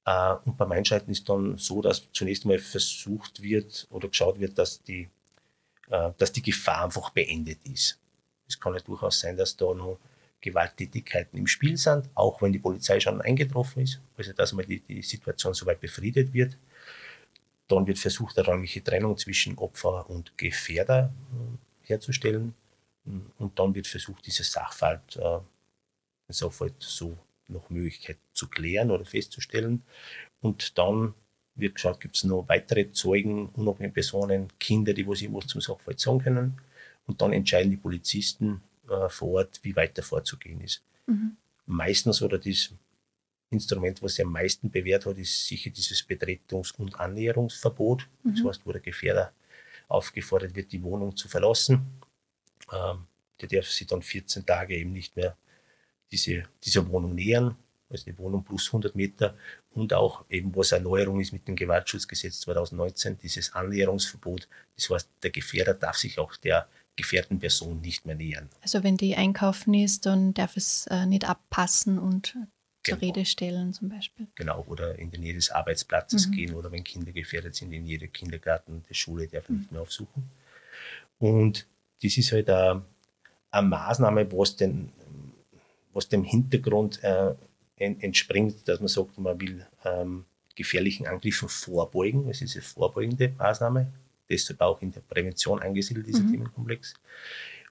Äh, 0.05 0.35
und 0.45 0.57
beim 0.57 0.71
Einschalten 0.71 1.11
ist 1.11 1.27
dann 1.29 1.57
so, 1.57 1.81
dass 1.81 2.11
zunächst 2.11 2.45
mal 2.45 2.59
versucht 2.59 3.41
wird 3.41 3.87
oder 3.89 4.07
geschaut 4.07 4.39
wird, 4.39 4.57
dass 4.57 4.81
die, 4.83 5.09
äh, 5.89 6.11
dass 6.17 6.31
die 6.31 6.41
Gefahr 6.41 6.85
einfach 6.85 7.09
beendet 7.11 7.59
ist. 7.65 7.99
Es 8.47 8.59
kann 8.59 8.73
ja 8.73 8.79
durchaus 8.81 9.19
sein, 9.19 9.37
dass 9.37 9.55
da 9.55 9.73
noch 9.73 9.99
Gewalttätigkeiten 10.41 11.39
im 11.39 11.47
Spiel 11.47 11.77
sind, 11.77 12.09
auch 12.15 12.41
wenn 12.41 12.51
die 12.51 12.59
Polizei 12.59 12.99
schon 12.99 13.21
eingetroffen 13.21 13.83
ist. 13.83 14.01
Also 14.17 14.33
dass 14.33 14.53
mal 14.53 14.65
die, 14.65 14.81
die 14.81 15.01
Situation 15.01 15.53
soweit 15.53 15.79
befriedet 15.79 16.33
wird. 16.33 16.57
Dann 17.69 17.87
wird 17.87 17.97
versucht, 17.97 18.37
eine 18.37 18.45
räumliche 18.45 18.83
Trennung 18.83 19.17
zwischen 19.17 19.57
Opfer 19.57 20.09
und 20.09 20.37
Gefährder 20.37 21.13
äh, 21.31 21.87
herzustellen. 21.87 22.53
Und 23.05 23.59
dann 23.59 23.75
wird 23.75 23.87
versucht, 23.87 24.25
dieses 24.25 24.51
Sachverhalt, 24.51 25.17
äh, 25.17 25.39
Sachverhalt 26.33 26.75
so 26.79 27.17
noch 27.47 27.69
Möglichkeit 27.69 28.17
zu 28.33 28.47
klären 28.47 28.91
oder 28.91 29.05
festzustellen. 29.05 29.83
Und 30.41 30.77
dann 30.77 31.13
wird 31.55 31.75
geschaut, 31.75 31.99
gibt 31.99 32.15
es 32.15 32.23
noch 32.23 32.47
weitere 32.47 32.91
Zeugen, 32.91 33.49
unabhängige 33.49 33.93
Personen, 33.93 34.47
Kinder, 34.59 34.93
die 34.93 35.07
was 35.07 35.21
irgendwas 35.21 35.47
zum 35.47 35.61
Sachverhalt 35.61 35.99
sagen 35.99 36.19
können. 36.19 36.61
Und 37.05 37.21
dann 37.21 37.33
entscheiden 37.33 37.71
die 37.71 37.77
Polizisten 37.77 38.61
äh, 38.89 39.09
vor 39.09 39.29
Ort, 39.29 39.59
wie 39.63 39.75
weiter 39.75 40.03
vorzugehen 40.03 40.61
ist. 40.61 40.83
Mhm. 41.05 41.37
Meistens 41.65 42.21
oder 42.21 42.37
das 42.37 42.73
Instrument, 43.49 44.01
was 44.01 44.15
sich 44.15 44.25
am 44.25 44.31
meisten 44.31 44.71
bewährt 44.71 45.05
hat, 45.05 45.17
ist 45.17 45.47
sicher 45.47 45.69
dieses 45.69 46.01
Betretungs- 46.07 46.75
und 46.75 46.99
Annäherungsverbot. 46.99 48.07
Mhm. 48.23 48.35
Das 48.35 48.45
heißt, 48.45 48.65
wo 48.65 48.71
der 48.71 48.81
Gefährder 48.81 49.31
aufgefordert 49.87 50.55
wird, 50.55 50.71
die 50.71 50.81
Wohnung 50.81 51.15
zu 51.15 51.27
verlassen. 51.27 51.85
Ähm, 52.71 53.05
der 53.41 53.49
darf 53.49 53.69
sich 53.69 53.87
dann 53.87 54.01
14 54.01 54.45
Tage 54.45 54.77
eben 54.77 54.93
nicht 54.93 55.15
mehr 55.15 55.37
diese, 56.13 56.43
dieser 56.63 56.87
Wohnung 56.89 57.15
nähern, 57.15 57.55
also 57.89 58.05
die 58.05 58.17
Wohnung 58.17 58.43
plus 58.43 58.67
100 58.67 58.95
Meter 58.95 59.35
und 59.71 59.93
auch 59.93 60.25
eben, 60.29 60.55
was 60.55 60.71
eine 60.71 60.83
Neuerung 60.83 61.19
ist 61.19 61.33
mit 61.33 61.47
dem 61.47 61.55
Gewaltschutzgesetz 61.55 62.41
2019, 62.41 63.17
dieses 63.17 63.53
Annäherungsverbot. 63.53 64.47
Das 64.75 64.89
heißt, 64.89 65.09
der 65.23 65.31
Gefährder 65.31 65.73
darf 65.73 65.97
sich 65.97 66.19
auch 66.19 66.35
der 66.37 66.67
gefährdeten 66.95 67.39
Person 67.39 67.81
nicht 67.81 68.05
mehr 68.05 68.15
nähern. 68.15 68.49
Also 68.61 68.83
wenn 68.83 68.97
die 68.97 69.15
einkaufen 69.15 69.73
ist, 69.73 70.05
dann 70.05 70.35
darf 70.35 70.55
es 70.55 70.85
äh, 70.87 71.07
nicht 71.07 71.27
abpassen 71.27 71.97
und 71.97 72.37
zur 72.83 72.97
genau. 72.97 72.99
Rede 72.99 73.25
stellen 73.25 73.73
zum 73.73 73.89
Beispiel. 73.89 74.27
Genau, 74.35 74.63
oder 74.67 74.99
in 74.99 75.09
die 75.09 75.17
Nähe 75.17 75.33
des 75.33 75.49
Arbeitsplatzes 75.49 76.27
mhm. 76.27 76.31
gehen 76.33 76.53
oder 76.53 76.71
wenn 76.71 76.83
Kinder 76.83 77.11
gefährdet 77.11 77.55
sind, 77.55 77.71
in 77.71 77.85
jeder 77.85 78.07
Kindergarten, 78.07 78.83
die 78.87 78.93
Schule 78.93 79.27
darf 79.27 79.49
mhm. 79.49 79.57
nicht 79.57 79.71
mehr 79.71 79.81
aufsuchen. 79.81 80.29
Und 81.17 81.65
das 82.03 82.17
ist 82.17 82.31
halt 82.31 82.49
eine, 82.49 82.83
eine 83.49 83.67
Maßnahme, 83.67 84.31
was, 84.31 84.55
den, 84.55 84.91
was 85.93 86.09
dem 86.09 86.23
Hintergrund 86.23 87.03
äh, 87.03 87.35
entspringt, 87.77 88.67
dass 88.67 88.79
man 88.79 88.87
sagt, 88.87 89.17
man 89.17 89.39
will 89.39 89.65
ähm, 89.85 90.25
gefährlichen 90.55 91.07
Angriffen 91.07 91.49
vorbeugen. 91.49 92.29
Es 92.29 92.41
ist 92.41 92.55
eine 92.55 92.63
vorbeugende 92.63 93.29
Maßnahme, 93.37 93.91
deshalb 94.29 94.61
auch 94.61 94.81
in 94.81 94.91
der 94.91 95.01
Prävention 95.01 95.61
angesiedelt, 95.61 96.07
dieser 96.07 96.23
mhm. 96.23 96.31
Themenkomplex. 96.31 96.93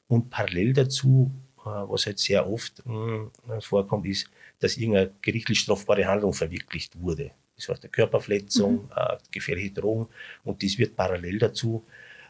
Und 0.08 0.30
parallel 0.30 0.72
dazu, 0.72 1.30
äh, 1.60 1.64
was 1.64 2.06
halt 2.06 2.18
sehr 2.18 2.48
oft 2.48 2.82
äh, 2.86 3.60
vorkommt, 3.60 4.06
ist, 4.06 4.28
dass 4.58 4.76
irgendeine 4.76 5.12
gerichtlich 5.22 5.60
strafbare 5.60 6.06
Handlung 6.06 6.32
verwirklicht 6.32 7.00
wurde. 7.00 7.32
Das 7.56 7.68
heißt, 7.68 7.82
eine 7.84 7.90
Körperverletzung, 7.90 8.84
mhm. 8.84 8.90
äh, 8.94 9.16
gefährliche 9.30 9.72
Drohung. 9.72 10.08
Und 10.44 10.62
dies 10.62 10.78
wird 10.78 10.96
parallel 10.96 11.38
dazu 11.38 11.84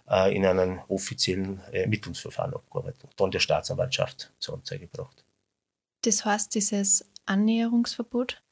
äh, 0.09 0.35
in 0.35 0.45
einem 0.45 0.81
offiziellen 0.89 1.61
Ermittlungsverfahren 1.73 2.55
abgearbeitet 2.55 3.05
und 3.05 3.21
dann 3.21 3.31
der 3.31 3.41
Staatsanwaltschaft 3.41 4.33
zur 4.39 4.55
Anzeige 4.55 4.87
gebracht. 4.87 5.25
Das 6.03 6.25
heißt, 6.25 6.55
dieses 6.55 7.05
Annäherungsverbot 7.27 8.43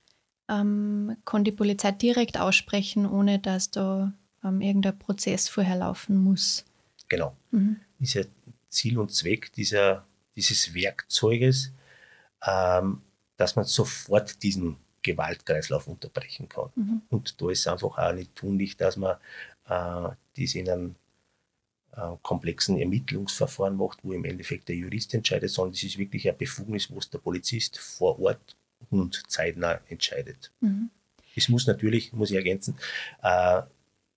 ähm, 0.49 1.17
kann 1.25 1.45
die 1.45 1.53
Polizei 1.53 1.93
direkt 1.93 2.39
aussprechen, 2.39 3.07
ohne 3.07 3.39
dass 3.39 3.71
da 3.71 4.13
ähm, 4.45 4.61
irgendein 4.61 4.99
Prozess 4.99 5.49
vorher 5.49 5.77
laufen 5.77 6.17
muss. 6.17 6.65
Genau. 7.09 7.37
Mhm. 7.51 7.81
Ist 7.99 8.15
ja 8.15 8.23
Ziel 8.69 8.99
und 8.99 9.13
Zweck 9.13 9.53
dieser, 9.53 10.07
dieses 10.37 10.75
Werkzeuges, 10.75 11.73
ähm, 12.47 13.03
dass 13.37 13.57
man 13.57 13.65
sofort 13.65 14.43
diesen 14.43 14.77
Gewaltkreislauf 15.03 15.87
unterbrechen 15.87 16.49
kann. 16.49 16.71
Mhm. 16.75 17.03
Und 17.11 17.41
da 17.41 17.51
ist 17.51 17.67
einfach 17.67 17.99
auch 17.99 18.13
nicht 18.13 18.35
tunlich, 18.35 18.77
dass 18.77 18.97
man 18.97 19.17
äh, 19.69 20.15
dies 20.37 20.55
in 20.55 20.69
einem 20.69 20.95
komplexen 22.23 22.79
Ermittlungsverfahren 22.79 23.77
macht, 23.77 23.99
wo 24.03 24.13
im 24.13 24.25
Endeffekt 24.25 24.69
der 24.69 24.77
Jurist 24.77 25.13
entscheidet, 25.15 25.51
sondern 25.51 25.75
es 25.75 25.83
ist 25.83 25.99
wirklich 25.99 26.29
eine 26.29 26.37
Befugnis, 26.37 26.91
wo 26.91 26.99
es 26.99 27.11
der 27.11 27.19
Polizist 27.19 27.79
vor 27.79 28.19
Ort 28.21 28.57
und 28.91 29.23
zeitnah 29.29 29.81
entscheidet. 29.89 30.53
Mhm. 30.61 30.91
Es 31.37 31.49
muss 31.49 31.67
natürlich, 31.67 32.13
muss 32.13 32.31
ich 32.31 32.37
ergänzen, 32.37 32.77
äh, 33.23 33.63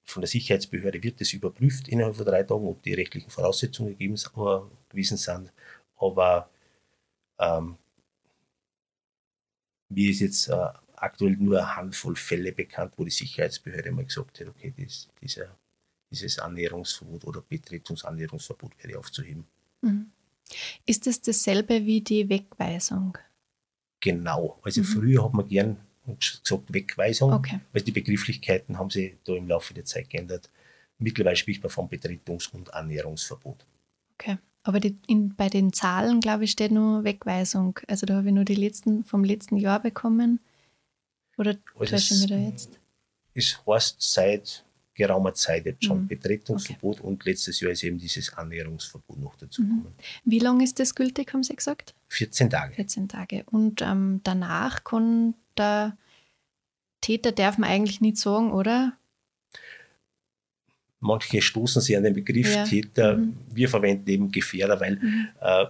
von 0.05 0.21
der 0.21 0.27
Sicherheitsbehörde 0.27 1.01
wird 1.01 1.21
es 1.21 1.33
überprüft 1.33 1.87
innerhalb 1.87 2.15
von 2.15 2.25
drei 2.25 2.43
Tagen, 2.43 2.67
ob 2.67 2.83
die 2.83 2.93
rechtlichen 2.93 3.29
Voraussetzungen 3.29 3.91
gegeben, 3.91 4.15
äh, 4.15 4.89
gewesen 4.89 5.17
sind. 5.17 5.51
Aber 5.97 6.49
ähm, 7.39 7.77
mir 9.89 10.09
ist 10.09 10.19
jetzt 10.19 10.47
äh, 10.49 10.67
aktuell 10.95 11.37
nur 11.37 11.59
eine 11.59 11.75
Handvoll 11.75 12.15
Fälle 12.15 12.51
bekannt, 12.51 12.93
wo 12.97 13.03
die 13.03 13.11
Sicherheitsbehörde 13.11 13.91
mal 13.91 14.05
gesagt 14.05 14.39
hat, 14.39 14.47
okay, 14.47 14.73
dies, 14.77 15.09
dieser, 15.21 15.55
dieses 16.13 16.39
Annäherungsverbot 16.39 17.25
oder 17.25 17.41
Betretungsannäherungsverbot 17.41 18.71
wäre 18.81 18.99
aufzuheben. 18.99 19.45
Mhm. 19.81 20.11
Ist 20.85 21.07
es 21.07 21.21
dasselbe 21.21 21.85
wie 21.85 22.01
die 22.01 22.27
Wegweisung? 22.29 23.17
Genau. 23.99 24.59
Also 24.61 24.81
mhm. 24.81 24.85
früher 24.85 25.23
hat 25.23 25.33
man 25.33 25.47
gern 25.47 25.77
gesagt 26.19 26.73
Wegweisung, 26.73 27.31
okay. 27.31 27.61
weil 27.71 27.81
die 27.81 27.91
Begrifflichkeiten 27.91 28.77
haben 28.77 28.89
sich 28.89 29.15
da 29.23 29.33
im 29.33 29.47
Laufe 29.47 29.73
der 29.73 29.85
Zeit 29.85 30.09
geändert. 30.09 30.49
Mittlerweile 30.97 31.35
spricht 31.35 31.63
man 31.63 31.69
von 31.69 31.89
Betretungs- 31.89 32.51
und 32.51 32.73
Annäherungsverbot. 32.73 33.65
Okay. 34.13 34.37
Aber 34.63 34.79
die, 34.79 34.95
in, 35.07 35.35
bei 35.35 35.49
den 35.49 35.73
Zahlen, 35.73 36.21
glaube 36.21 36.45
ich, 36.45 36.51
steht 36.51 36.71
nur 36.71 37.03
Wegweisung. 37.03 37.79
Also 37.87 38.05
da 38.05 38.15
habe 38.15 38.27
ich 38.27 38.33
nur 38.33 38.45
die 38.45 38.55
letzten 38.55 39.03
vom 39.03 39.23
letzten 39.23 39.57
Jahr 39.57 39.81
bekommen. 39.81 40.39
Oder 41.37 41.57
also 41.77 41.91
täusche 41.91 42.13
ich 42.13 42.27
da 42.27 42.37
jetzt? 42.37 42.79
Es 43.33 43.61
heißt 43.65 43.95
seit 43.99 44.63
geraumer 44.95 45.33
Zeit 45.33 45.65
jetzt 45.65 45.83
schon 45.83 46.03
mhm. 46.03 46.07
Betretungsverbot 46.07 46.99
okay. 46.99 47.07
und 47.07 47.25
letztes 47.25 47.59
Jahr 47.59 47.71
ist 47.71 47.83
eben 47.83 47.97
dieses 47.97 48.33
Annäherungsverbot 48.33 49.17
noch 49.17 49.35
dazu 49.35 49.61
gekommen. 49.61 49.95
Mhm. 49.97 50.31
Wie 50.31 50.39
lange 50.39 50.63
ist 50.63 50.79
das 50.79 50.95
gültig, 50.95 51.33
haben 51.33 51.43
Sie 51.43 51.55
gesagt? 51.55 51.95
14 52.09 52.49
Tage. 52.49 52.75
14 52.75 53.07
Tage. 53.07 53.43
Und 53.47 53.81
ähm, 53.81 54.21
danach 54.23 54.83
kann 54.83 55.33
der 55.57 55.97
Täter, 57.01 57.31
darf 57.31 57.57
man 57.57 57.69
eigentlich 57.69 58.01
nicht 58.01 58.17
sagen, 58.17 58.51
oder? 58.51 58.93
Manche 60.99 61.41
stoßen 61.41 61.81
sich 61.81 61.97
an 61.97 62.03
den 62.03 62.13
Begriff 62.13 62.53
ja. 62.53 62.63
Täter. 62.63 63.17
Mhm. 63.17 63.37
Wir 63.51 63.67
verwenden 63.67 64.09
eben 64.09 64.31
Gefährder, 64.31 64.79
weil 64.79 64.95
mhm. 64.95 65.27
äh, 65.41 65.65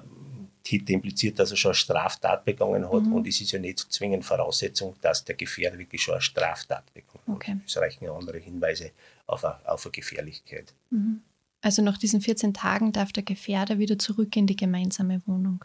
Täter 0.63 0.93
impliziert, 0.93 1.37
dass 1.39 1.51
er 1.51 1.57
schon 1.57 1.69
eine 1.69 1.75
Straftat 1.75 2.45
begangen 2.45 2.85
hat 2.85 3.03
mhm. 3.03 3.13
und 3.13 3.27
es 3.27 3.41
ist 3.41 3.51
ja 3.51 3.59
nicht 3.59 3.79
zwingend 3.79 4.23
Voraussetzung, 4.23 4.95
dass 5.01 5.23
der 5.25 5.35
Gefährder 5.35 5.77
wirklich 5.77 6.01
schon 6.01 6.13
eine 6.13 6.21
Straftat 6.21 6.93
begangen 6.93 7.35
okay. 7.35 7.51
hat. 7.51 7.57
Es 7.65 7.77
reichen 7.77 8.05
ja 8.05 8.13
andere 8.13 8.39
Hinweise 8.39 8.91
auf 9.27 9.43
eine, 9.43 9.57
auf 9.65 9.85
eine 9.85 9.91
Gefährlichkeit. 9.91 10.73
Mhm. 10.89 11.21
Also 11.61 11.81
nach 11.81 11.97
diesen 11.97 12.21
14 12.21 12.53
Tagen 12.53 12.91
darf 12.91 13.13
der 13.13 13.23
Gefährder 13.23 13.77
wieder 13.79 13.97
zurück 13.97 14.35
in 14.35 14.47
die 14.47 14.55
gemeinsame 14.55 15.21
Wohnung? 15.25 15.63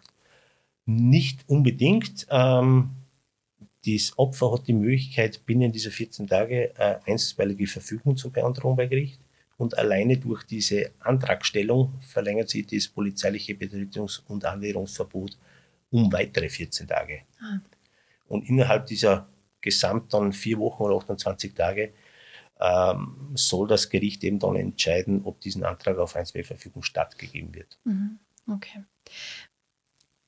Nicht 0.86 1.40
unbedingt. 1.48 2.26
Ähm, 2.30 2.90
das 3.84 4.16
Opfer 4.16 4.52
hat 4.52 4.66
die 4.68 4.72
Möglichkeit, 4.72 5.44
binnen 5.46 5.72
dieser 5.72 5.90
14 5.90 6.26
Tage 6.26 6.72
eine 6.76 7.06
einstweilige 7.06 7.66
Verfügung 7.66 8.16
zu 8.16 8.30
beantragen 8.30 8.76
bei 8.76 8.86
Gericht. 8.86 9.20
Und 9.58 9.76
alleine 9.76 10.16
durch 10.16 10.44
diese 10.44 10.92
Antragstellung 11.00 12.00
verlängert 12.00 12.48
sich 12.48 12.66
das 12.66 12.88
polizeiliche 12.88 13.54
Betretungs- 13.54 14.22
und 14.28 14.44
Annäherungsverbot 14.44 15.36
um 15.90 16.12
weitere 16.12 16.48
14 16.48 16.86
Tage. 16.86 17.22
Ah. 17.40 17.58
Und 18.28 18.48
innerhalb 18.48 18.86
dieser 18.86 19.28
gesamten 19.60 20.32
vier 20.32 20.58
Wochen 20.58 20.84
oder 20.84 20.96
28 20.96 21.54
Tage 21.54 21.92
ähm, 22.60 23.32
soll 23.34 23.66
das 23.66 23.90
Gericht 23.90 24.22
eben 24.22 24.38
dann 24.38 24.54
entscheiden, 24.54 25.22
ob 25.24 25.40
diesen 25.40 25.64
Antrag 25.64 25.98
auf 25.98 26.14
Einstweigeverfügung 26.14 26.82
stattgegeben 26.82 27.52
wird. 27.54 27.78
Mhm. 27.84 28.20
Okay. 28.46 28.84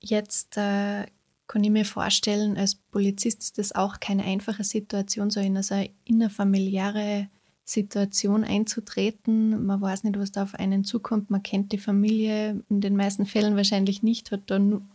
Jetzt 0.00 0.56
äh, 0.56 1.06
kann 1.46 1.64
ich 1.64 1.70
mir 1.70 1.84
vorstellen, 1.84 2.56
als 2.56 2.74
Polizist 2.74 3.42
ist 3.42 3.58
das 3.58 3.72
auch 3.72 4.00
keine 4.00 4.24
einfache 4.24 4.64
Situation, 4.64 5.30
so 5.30 5.40
in 5.40 5.56
eine 5.56 5.90
innerfamiliäre 6.04 7.28
Situation 7.70 8.44
einzutreten. 8.44 9.64
Man 9.64 9.80
weiß 9.80 10.04
nicht, 10.04 10.18
was 10.18 10.32
da 10.32 10.42
auf 10.42 10.54
einen 10.54 10.84
zukommt. 10.84 11.30
Man 11.30 11.42
kennt 11.42 11.72
die 11.72 11.78
Familie 11.78 12.62
in 12.68 12.80
den 12.80 12.96
meisten 12.96 13.26
Fällen 13.26 13.56
wahrscheinlich 13.56 14.02
nicht, 14.02 14.32
hat 14.32 14.42
dann 14.46 14.88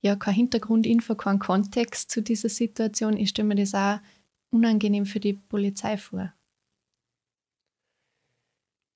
ja 0.00 0.16
kein 0.16 0.34
Hintergrundinfo, 0.34 1.14
keinen 1.14 1.38
Kontext 1.38 2.10
zu 2.10 2.22
dieser 2.22 2.48
Situation. 2.48 3.16
Ich 3.16 3.30
stelle 3.30 3.48
mir 3.48 3.56
das 3.56 3.74
auch 3.74 3.98
unangenehm 4.50 5.06
für 5.06 5.20
die 5.20 5.34
Polizei 5.34 5.96
vor. 5.96 6.32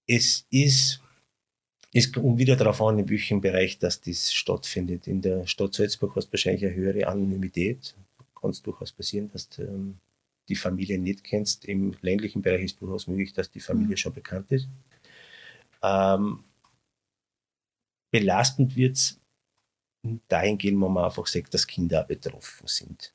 Es 0.06 0.46
ist, 0.50 1.00
es 1.92 2.12
kommt 2.12 2.38
wieder 2.38 2.56
darauf 2.56 2.80
an, 2.80 2.98
in 2.98 3.08
welchem 3.08 3.40
Bereich 3.40 3.78
das 3.78 4.00
stattfindet. 4.32 5.06
In 5.06 5.20
der 5.20 5.46
Stadt 5.46 5.74
Salzburg 5.74 6.16
hast 6.16 6.28
du 6.28 6.32
wahrscheinlich 6.32 6.64
eine 6.64 6.74
höhere 6.74 7.06
Anonymität. 7.06 7.94
Kann 8.40 8.50
es 8.50 8.62
durchaus 8.62 8.92
passieren, 8.92 9.30
dass 9.32 9.48
du 9.48 9.62
ähm, 9.62 9.98
die 10.48 10.56
Familie 10.56 10.98
nicht 10.98 11.24
kennst. 11.24 11.64
Im 11.64 11.96
ländlichen 12.02 12.42
Bereich 12.42 12.64
ist 12.64 12.80
durchaus 12.80 13.06
möglich, 13.06 13.32
dass 13.32 13.50
die 13.50 13.60
Familie 13.60 13.92
mhm. 13.92 13.96
schon 13.96 14.12
bekannt 14.12 14.50
ist. 14.52 14.68
Ähm, 15.82 16.44
belastend 18.12 18.76
wird 18.76 18.96
es 18.96 19.20
dahingehend, 20.28 20.80
wo 20.80 20.88
man 20.88 21.04
einfach 21.04 21.26
sagt, 21.26 21.54
dass 21.54 21.66
Kinder 21.66 22.04
betroffen 22.04 22.66
sind. 22.66 23.14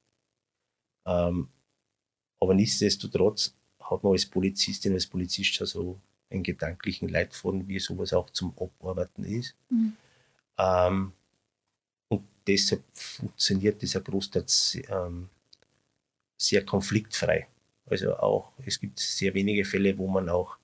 Ähm, 1.05 1.49
aber 2.39 2.53
nichtsdestotrotz 2.53 3.55
hat 3.79 4.03
man 4.03 4.13
als 4.13 4.25
Polizistin, 4.25 4.93
als 4.93 5.07
Polizist 5.07 5.53
schon 5.53 5.67
so 5.67 5.99
einen 6.29 6.43
gedanklichen 6.43 7.09
Leitfaden, 7.09 7.67
wie 7.67 7.79
sowas 7.79 8.13
auch 8.13 8.29
zum 8.29 8.53
Abarbeiten 8.57 9.23
ist. 9.23 9.55
Mhm. 9.69 9.95
Ähm, 10.57 11.13
und 12.09 12.27
deshalb 12.45 12.83
funktioniert 12.93 13.81
dieser 13.81 14.01
Großteil 14.01 14.45
ähm, 14.89 15.29
sehr 16.37 16.63
konfliktfrei. 16.65 17.47
Also 17.85 18.17
auch, 18.17 18.51
es 18.65 18.79
gibt 18.79 18.99
sehr 18.99 19.33
wenige 19.33 19.65
Fälle, 19.65 19.97
wo 19.97 20.07
man 20.07 20.29
auch 20.29 20.57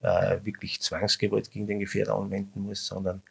äh, 0.00 0.38
wirklich 0.44 0.80
Zwangsgewalt 0.80 1.50
gegen 1.50 1.66
den 1.66 1.80
Gefährder 1.80 2.14
anwenden 2.14 2.62
muss, 2.62 2.86
sondern 2.86 3.22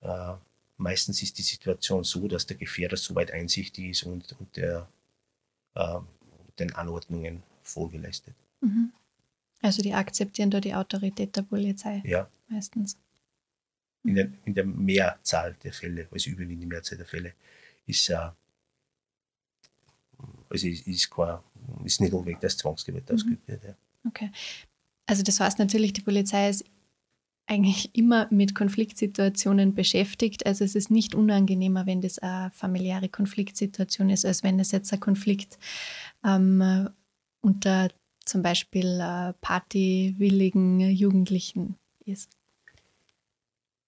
äh, 0.00 0.32
meistens 0.78 1.22
ist 1.22 1.38
die 1.38 1.42
Situation 1.42 2.04
so, 2.04 2.26
dass 2.28 2.46
der 2.46 2.56
Gefährder 2.56 2.96
soweit 2.96 3.30
einsichtig 3.30 3.90
ist 3.90 4.02
und, 4.04 4.34
und 4.38 4.56
der, 4.56 4.88
äh, 5.74 5.98
den 6.58 6.74
Anordnungen 6.74 7.42
Folge 7.62 7.98
leistet. 7.98 8.34
Mhm. 8.60 8.92
Also 9.62 9.82
die 9.82 9.92
akzeptieren 9.92 10.50
da 10.50 10.60
die 10.60 10.74
Autorität 10.74 11.34
der 11.36 11.42
Polizei 11.42 12.02
ja. 12.04 12.28
meistens. 12.48 12.96
In 14.04 14.14
der, 14.14 14.28
in 14.44 14.54
der 14.54 14.64
Mehrzahl 14.64 15.56
der 15.64 15.72
Fälle, 15.72 16.06
also 16.12 16.30
überwiegend 16.30 16.62
die 16.62 16.66
Mehrzahl 16.66 16.96
der 16.96 17.06
Fälle, 17.06 17.32
ist 17.86 18.08
äh, 18.08 18.28
also 20.56 20.68
ist, 20.68 20.86
ist, 20.86 21.10
kein, 21.10 21.38
ist 21.84 22.00
nicht 22.00 22.12
notwendig, 22.12 22.40
dass 22.40 22.56
Zwangsgewalt 22.56 23.08
mhm. 23.08 23.14
ausgeübt 23.14 23.48
wird. 23.48 23.64
Ja. 23.64 23.74
Okay. 24.06 24.30
Also 25.06 25.22
das 25.22 25.40
heißt 25.40 25.58
natürlich, 25.58 25.92
die 25.92 26.00
Polizei 26.00 26.48
ist 26.48 26.64
eigentlich 27.46 27.94
immer 27.94 28.26
mit 28.30 28.54
Konfliktsituationen 28.54 29.74
beschäftigt. 29.74 30.46
Also 30.46 30.64
es 30.64 30.74
ist 30.74 30.90
nicht 30.90 31.14
unangenehmer, 31.14 31.86
wenn 31.86 32.00
das 32.00 32.18
eine 32.18 32.50
familiäre 32.50 33.08
Konfliktsituation 33.08 34.10
ist, 34.10 34.24
als 34.24 34.42
wenn 34.42 34.58
es 34.58 34.72
jetzt 34.72 34.92
ein 34.92 35.00
Konflikt 35.00 35.58
ähm, 36.24 36.90
unter 37.40 37.90
zum 38.24 38.42
Beispiel 38.42 38.98
äh, 39.00 39.32
partywilligen 39.40 40.80
Jugendlichen 40.80 41.76
ist. 42.04 42.32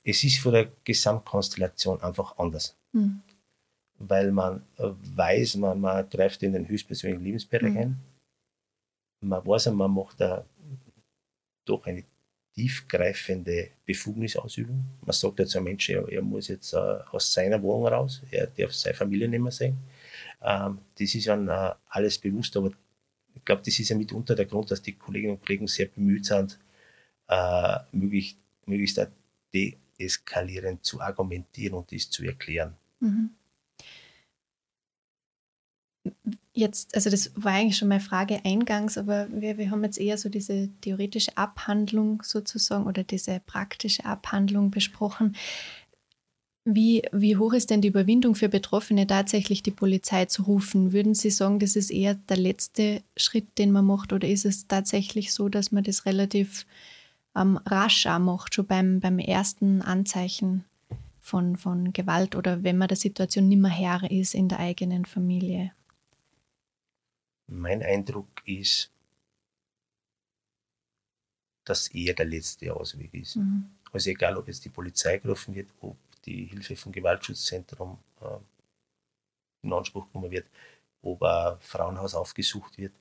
Es 0.04 0.22
ist 0.22 0.38
von 0.38 0.52
der 0.52 0.70
Gesamtkonstellation 0.84 2.00
einfach 2.00 2.38
anders. 2.38 2.76
Mhm 2.92 3.22
weil 3.98 4.30
man 4.30 4.62
weiß, 4.76 5.56
man, 5.56 5.80
man 5.80 6.08
greift 6.08 6.42
in 6.42 6.52
den 6.52 6.68
höchstpersönlichen 6.68 7.24
Lebensbereich 7.24 7.72
mhm. 7.72 7.78
ein. 7.78 8.00
Man 9.20 9.44
weiß, 9.44 9.70
man 9.72 9.90
macht 9.90 10.20
da 10.20 10.44
doch 11.64 11.84
eine 11.86 12.04
tiefgreifende 12.54 13.70
Befugnisausübung. 13.84 14.84
Man 15.04 15.12
sagt 15.12 15.38
jetzt 15.40 15.56
ein 15.56 15.64
Mensch, 15.64 15.88
er, 15.90 16.08
er 16.08 16.22
muss 16.22 16.48
jetzt 16.48 16.72
äh, 16.72 16.76
aus 16.76 17.32
seiner 17.32 17.62
Wohnung 17.62 17.86
raus, 17.86 18.22
er 18.30 18.46
darf 18.46 18.74
seine 18.74 18.94
Familie 18.94 19.28
nicht 19.28 19.40
mehr 19.40 19.52
sehen. 19.52 19.76
Ähm, 20.42 20.78
das 20.98 21.14
ist 21.14 21.26
dann 21.26 21.48
äh, 21.48 21.74
alles 21.88 22.18
bewusst, 22.18 22.56
aber 22.56 22.72
ich 23.34 23.44
glaube, 23.44 23.62
das 23.64 23.78
ist 23.78 23.88
ja 23.88 23.96
mitunter 23.96 24.34
der 24.34 24.46
Grund, 24.46 24.70
dass 24.70 24.82
die 24.82 24.94
Kolleginnen 24.94 25.34
und 25.34 25.44
Kollegen 25.44 25.66
sehr 25.66 25.86
bemüht 25.86 26.26
sind, 26.26 26.58
äh, 27.28 27.78
möglichst, 27.92 28.38
möglichst 28.66 29.08
deeskalierend 29.52 30.84
zu 30.84 31.00
argumentieren 31.00 31.74
und 31.74 31.90
dies 31.90 32.10
zu 32.10 32.24
erklären. 32.24 32.74
Mhm 33.00 33.30
Jetzt, 36.52 36.94
also 36.94 37.10
das 37.10 37.30
war 37.36 37.52
eigentlich 37.52 37.76
schon 37.76 37.88
meine 37.88 38.00
Frage 38.00 38.44
eingangs, 38.44 38.98
aber 38.98 39.28
wir, 39.30 39.58
wir 39.58 39.70
haben 39.70 39.84
jetzt 39.84 39.98
eher 39.98 40.18
so 40.18 40.28
diese 40.28 40.68
theoretische 40.80 41.36
Abhandlung 41.36 42.22
sozusagen 42.24 42.86
oder 42.86 43.04
diese 43.04 43.40
praktische 43.46 44.04
Abhandlung 44.04 44.70
besprochen. 44.70 45.36
Wie, 46.64 47.02
wie 47.12 47.36
hoch 47.36 47.52
ist 47.52 47.70
denn 47.70 47.80
die 47.80 47.88
Überwindung 47.88 48.34
für 48.34 48.48
Betroffene, 48.48 49.06
tatsächlich 49.06 49.62
die 49.62 49.70
Polizei 49.70 50.26
zu 50.26 50.42
rufen? 50.42 50.92
Würden 50.92 51.14
Sie 51.14 51.30
sagen, 51.30 51.60
das 51.60 51.76
ist 51.76 51.90
eher 51.90 52.14
der 52.14 52.36
letzte 52.36 53.02
Schritt, 53.16 53.56
den 53.56 53.72
man 53.72 53.86
macht, 53.86 54.12
oder 54.12 54.28
ist 54.28 54.44
es 54.44 54.66
tatsächlich 54.66 55.32
so, 55.32 55.48
dass 55.48 55.72
man 55.72 55.84
das 55.84 56.04
relativ 56.04 56.66
ähm, 57.36 57.58
rasch 57.64 58.06
auch 58.06 58.18
macht, 58.18 58.54
schon 58.54 58.66
beim, 58.66 59.00
beim 59.00 59.18
ersten 59.18 59.80
Anzeichen 59.80 60.64
von, 61.20 61.56
von 61.56 61.92
Gewalt 61.92 62.34
oder 62.34 62.62
wenn 62.64 62.78
man 62.78 62.88
der 62.88 62.96
Situation 62.96 63.48
nicht 63.48 63.60
mehr 63.60 63.70
Herr 63.70 64.10
ist 64.10 64.34
in 64.34 64.48
der 64.48 64.58
eigenen 64.58 65.04
Familie? 65.04 65.72
Mein 67.48 67.82
Eindruck 67.82 68.28
ist, 68.44 68.90
dass 71.64 71.88
eher 71.88 72.14
der 72.14 72.26
letzte 72.26 72.74
Ausweg 72.74 73.12
ist. 73.14 73.36
Mhm. 73.36 73.70
Also 73.92 74.10
egal, 74.10 74.36
ob 74.36 74.46
jetzt 74.48 74.64
die 74.64 74.70
Polizei 74.70 75.18
gerufen 75.18 75.54
wird, 75.54 75.68
ob 75.80 75.96
die 76.24 76.44
Hilfe 76.44 76.76
vom 76.76 76.92
Gewaltschutzzentrum 76.92 77.98
äh, 78.20 78.38
in 79.62 79.72
Anspruch 79.72 80.10
genommen 80.12 80.30
wird, 80.30 80.46
ob 81.02 81.22
ein 81.22 81.58
Frauenhaus 81.60 82.14
aufgesucht 82.14 82.78
wird. 82.78 82.92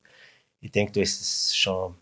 Ich 0.60 0.72
denke, 0.72 0.94
da 0.94 1.02
ist 1.02 1.22
es 1.22 1.56
schon 1.56 1.98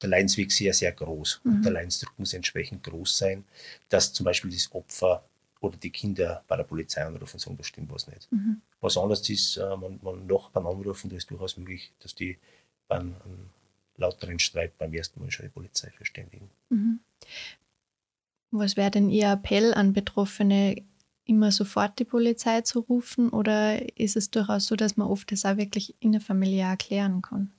der 0.00 0.08
Leidensweg 0.08 0.50
sehr, 0.50 0.72
sehr 0.72 0.92
groß. 0.92 1.40
Mhm. 1.44 1.52
Und 1.52 1.62
der 1.62 1.72
Leidensdruck 1.72 2.18
muss 2.18 2.32
entsprechend 2.32 2.82
groß 2.82 3.16
sein, 3.16 3.44
dass 3.88 4.12
zum 4.12 4.24
Beispiel 4.24 4.50
das 4.50 4.72
Opfer 4.72 5.24
oder 5.60 5.76
die 5.76 5.90
Kinder 5.90 6.42
bei 6.48 6.56
der 6.56 6.64
Polizei 6.64 7.04
anrufen 7.04 7.36
und 7.36 7.40
sagen, 7.40 7.56
da 7.56 7.64
stimmt 7.64 7.92
was 7.92 8.08
nicht. 8.08 8.30
Mhm. 8.32 8.62
Was 8.80 8.96
anderes 8.96 9.28
ist, 9.28 9.56
äh, 9.56 9.76
man, 9.76 10.00
man 10.02 10.26
Nachbarn 10.26 10.66
anrufen, 10.66 11.10
da 11.10 11.16
ist 11.16 11.30
durchaus 11.30 11.56
möglich, 11.56 11.92
dass 12.00 12.14
die 12.14 12.38
bei 12.88 12.96
einem, 12.96 13.14
einem 13.24 13.50
lauteren 13.96 14.38
Streit 14.38 14.76
beim 14.78 14.92
ersten 14.94 15.20
Mal 15.20 15.30
schon 15.30 15.46
die 15.46 15.52
Polizei 15.52 15.90
verständigen. 15.90 16.50
Mhm. 16.70 17.00
Was 18.50 18.76
wäre 18.76 18.90
denn 18.90 19.10
Ihr 19.10 19.30
Appell 19.30 19.74
an 19.74 19.92
Betroffene, 19.92 20.82
immer 21.24 21.52
sofort 21.52 21.98
die 21.98 22.04
Polizei 22.04 22.62
zu 22.62 22.80
rufen 22.80 23.28
oder 23.28 23.96
ist 23.96 24.16
es 24.16 24.30
durchaus 24.30 24.66
so, 24.66 24.74
dass 24.74 24.96
man 24.96 25.06
oft 25.06 25.30
das 25.30 25.44
auch 25.44 25.56
wirklich 25.56 25.94
innerfamiliär 26.00 26.66
erklären 26.66 27.22
kann? 27.22 27.52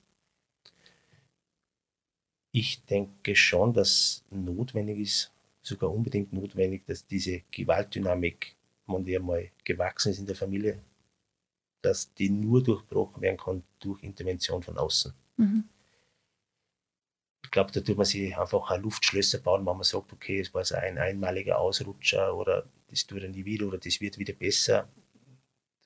Ich 2.51 2.83
denke 2.83 3.35
schon, 3.37 3.73
dass 3.73 4.25
notwendig 4.29 4.99
ist, 4.99 5.31
sogar 5.61 5.91
unbedingt 5.91 6.33
notwendig, 6.33 6.85
dass 6.85 7.05
diese 7.05 7.41
Gewaltdynamik, 7.51 8.55
von 8.85 9.05
der 9.05 9.19
mal 9.19 9.49
gewachsen 9.63 10.11
ist 10.11 10.19
in 10.19 10.25
der 10.25 10.35
Familie, 10.35 10.81
dass 11.81 12.13
die 12.13 12.29
nur 12.29 12.63
durchbrochen 12.63 13.21
werden 13.21 13.37
kann 13.37 13.63
durch 13.79 14.03
Intervention 14.03 14.61
von 14.63 14.77
außen. 14.77 15.13
Mhm. 15.37 15.63
Ich 17.43 17.51
glaube, 17.51 17.71
da 17.71 17.81
tut 17.81 17.97
man 17.97 18.05
sich 18.05 18.37
einfach 18.37 18.69
ein 18.69 18.81
Luftschlösser 18.81 19.39
bauen, 19.39 19.65
wenn 19.65 19.75
man 19.75 19.83
sagt, 19.83 20.13
okay, 20.13 20.39
es 20.39 20.53
war 20.53 20.63
so 20.63 20.75
ein 20.75 20.97
einmaliger 20.97 21.59
Ausrutscher 21.59 22.35
oder 22.35 22.65
das 22.89 23.05
tut 23.05 23.23
er 23.23 23.29
nie 23.29 23.45
wieder 23.45 23.67
oder 23.67 23.77
das 23.77 23.99
wird 23.99 24.17
wieder 24.17 24.33
besser. 24.33 24.87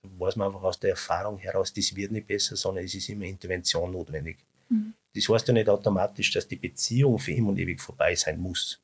Da 0.03 0.09
weiß 0.19 0.35
man 0.35 0.47
einfach 0.47 0.63
aus 0.63 0.79
der 0.79 0.91
Erfahrung 0.91 1.37
heraus, 1.39 1.73
das 1.73 1.95
wird 1.95 2.11
nicht 2.11 2.27
besser, 2.27 2.55
sondern 2.55 2.85
es 2.85 2.93
ist 2.93 3.09
immer 3.09 3.25
Intervention 3.25 3.91
notwendig. 3.91 4.37
Mhm. 4.69 4.93
Das 5.13 5.29
heißt 5.29 5.47
ja 5.47 5.53
nicht 5.53 5.69
automatisch, 5.69 6.31
dass 6.31 6.47
die 6.47 6.57
Beziehung 6.57 7.17
für 7.17 7.31
immer 7.31 7.49
und 7.49 7.57
ewig 7.57 7.81
vorbei 7.81 8.13
sein 8.15 8.39
muss 8.39 8.79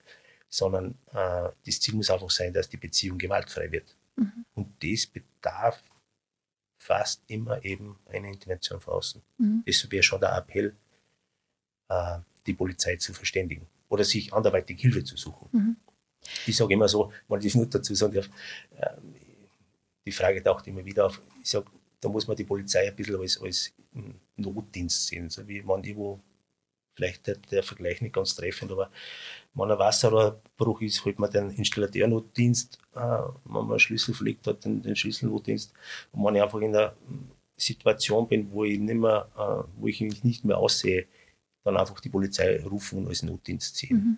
sondern 0.52 0.98
äh, 1.14 1.50
das 1.66 1.80
Ziel 1.80 1.96
muss 1.96 2.12
einfach 2.12 2.30
sein, 2.30 2.54
dass 2.54 2.70
die 2.70 2.78
Beziehung 2.78 3.18
gewaltfrei 3.18 3.72
wird. 3.72 3.96
Mhm. 4.18 4.46
Und 4.54 4.84
das 4.84 5.08
bedarf 5.08 5.82
fast 6.78 7.24
immer 7.28 7.64
eben 7.64 7.98
einer 8.06 8.28
Intervention 8.28 8.82
von 8.82 8.96
außen. 8.96 9.22
Mhm. 9.38 9.64
Das 9.66 9.90
wäre 9.90 10.04
schon 10.04 10.20
der 10.20 10.36
Appell, 10.36 10.76
äh, 11.90 12.20
die 12.46 12.54
Polizei 12.54 12.98
zu 12.98 13.14
verständigen 13.14 13.66
oder 13.88 14.04
sich 14.04 14.34
anderweitig 14.34 14.82
Hilfe 14.82 15.04
zu 15.04 15.16
suchen. 15.16 15.48
Mhm. 15.52 15.78
Ich 16.46 16.58
sage 16.58 16.74
immer 16.74 16.88
so, 16.88 17.12
wenn 17.30 17.42
ich 17.42 17.56
nur 17.56 17.68
dazu 17.68 17.96
sagen 17.96 18.14
darf, 18.14 18.30
äh, 18.78 18.98
die 20.06 20.12
Frage 20.12 20.44
taucht 20.44 20.68
immer 20.68 20.84
wieder 20.84 21.06
auf, 21.06 21.22
ich 21.42 21.50
sage, 21.50 21.68
da 22.02 22.10
muss 22.10 22.28
man 22.28 22.36
die 22.36 22.44
Polizei 22.44 22.90
ein 22.90 22.96
bisschen 22.96 23.22
als, 23.22 23.40
als 23.42 23.72
Notdienst 24.36 25.08
sehen, 25.08 25.30
so 25.30 25.48
wie 25.48 25.62
man 25.62 25.84
irgendwo 25.84 26.20
vielleicht 26.94 27.28
der, 27.52 27.64
Vergleich 27.64 28.02
nicht 28.02 28.14
ganz 28.14 28.36
treffend, 28.36 28.72
aber 28.72 28.90
wenn 29.54 29.72
ein 29.72 29.80
Wasserrohrbruch 29.80 30.82
ist, 30.82 31.04
holt 31.06 31.20
man 31.20 31.32
den 31.32 31.52
Installateurnotdienst, 31.52 32.80
äh, 32.96 33.00
wenn 33.00 33.34
man 33.46 33.70
einen 33.70 33.80
Schlüssel 33.80 34.14
verlegt 34.14 34.48
hat, 34.48 34.66
den, 34.66 34.82
den 34.82 34.96
Schlüsselnotdienst. 34.96 35.74
Und 36.12 36.26
wenn 36.26 36.36
ich 36.36 36.42
einfach 36.42 36.60
in 36.60 36.76
einer 36.76 36.94
Situation 37.56 38.28
bin, 38.28 38.52
wo 38.52 38.64
ich, 38.64 38.80
nicht 38.80 38.96
mehr, 38.96 39.30
äh, 39.38 39.64
wo 39.80 39.88
ich 39.88 40.02
mich 40.02 40.24
nicht 40.24 40.46
mehr 40.46 40.58
aussehe, 40.58 41.08
dann 41.64 41.78
einfach 41.78 42.00
die 42.00 42.10
Polizei 42.10 42.60
rufen 42.64 43.00
und 43.00 43.08
als 43.08 43.24
Notdienst 43.24 43.76
ziehen. 43.76 43.98
Mhm. 43.98 44.18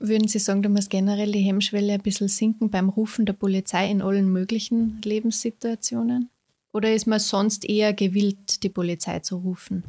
Würden 0.00 0.26
Sie 0.26 0.40
sagen, 0.40 0.62
da 0.62 0.68
muss 0.68 0.88
generell 0.88 1.30
die 1.30 1.40
Hemmschwelle 1.40 1.92
ein 1.92 2.00
bisschen 2.00 2.28
sinken 2.28 2.70
beim 2.70 2.88
Rufen 2.88 3.24
der 3.24 3.34
Polizei 3.34 3.88
in 3.88 4.02
allen 4.02 4.32
möglichen 4.32 5.00
Lebenssituationen? 5.04 6.28
Oder 6.72 6.92
ist 6.92 7.06
man 7.06 7.20
sonst 7.20 7.64
eher 7.64 7.92
gewillt, 7.92 8.62
die 8.62 8.68
Polizei 8.68 9.20
zu 9.20 9.36
rufen? 9.36 9.84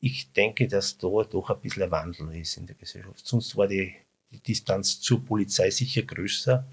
Ich 0.00 0.32
denke, 0.32 0.68
dass 0.68 0.96
da 0.98 1.08
doch 1.24 1.50
ein 1.50 1.60
bisschen 1.60 1.84
ein 1.84 1.90
Wandel 1.90 2.34
ist 2.36 2.56
in 2.56 2.66
der 2.66 2.76
Gesellschaft. 2.76 3.26
Sonst 3.26 3.56
war 3.56 3.66
die, 3.66 3.94
die 4.30 4.40
Distanz 4.40 5.00
zur 5.00 5.24
Polizei 5.24 5.70
sicher 5.70 6.02
größer. 6.02 6.66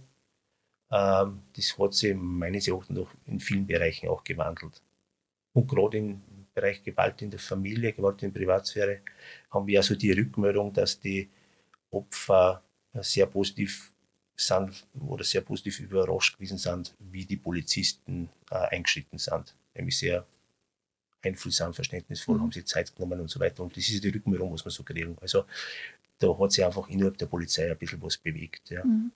Ähm, 0.92 1.42
das 1.54 1.78
hat 1.78 1.94
sich 1.94 2.16
meines 2.16 2.68
Erachtens 2.68 3.00
auch 3.00 3.10
in 3.26 3.40
vielen 3.40 3.66
Bereichen 3.66 4.10
auch 4.10 4.24
gewandelt. 4.24 4.82
Und 5.54 5.68
gerade 5.68 5.98
im 5.98 6.22
Bereich 6.54 6.84
Gewalt 6.84 7.22
in 7.22 7.32
der 7.32 7.40
Familie, 7.40 7.94
Gewalt 7.94 8.22
in 8.24 8.32
der 8.32 8.40
Privatsphäre, 8.40 9.02
haben 9.50 9.68
wir 9.68 9.80
also 9.80 9.96
die 9.96 10.12
Rückmeldung, 10.12 10.72
dass 10.72 11.00
die 11.00 11.30
Opfer 11.92 12.62
sehr 12.94 13.26
positiv 13.26 13.94
sind 14.36 14.86
oder 15.00 15.24
sehr 15.24 15.42
positiv 15.42 15.80
überrascht 15.80 16.38
gewesen 16.38 16.58
sind, 16.58 16.94
wie 17.00 17.26
die 17.26 17.38
Polizisten 17.38 18.30
äh, 18.52 18.56
eingeschritten 18.56 19.18
sind. 19.18 19.56
Nämlich 19.74 19.98
sehr 19.98 20.26
einfühlsam, 21.26 21.74
verständnisvoll, 21.74 22.38
mhm. 22.38 22.42
haben 22.42 22.52
sich 22.52 22.66
Zeit 22.66 22.96
genommen 22.96 23.20
und 23.20 23.30
so 23.30 23.40
weiter. 23.40 23.64
Und 23.64 23.76
das 23.76 23.90
ist 23.90 24.04
die 24.04 24.10
Rückmeldung, 24.10 24.54
was 24.54 24.66
wir 24.66 24.72
so 24.72 24.84
kriegen. 24.84 25.18
Also 25.22 25.46
da 26.20 26.38
hat 26.38 26.52
sich 26.52 26.64
einfach 26.64 26.88
innerhalb 26.88 27.18
der 27.18 27.26
Polizei 27.26 27.70
ein 27.70 27.78
bisschen 27.78 28.02
was 28.02 28.18
bewegt. 28.18 28.70
Ja. 28.70 28.86
Mhm. 28.86 29.12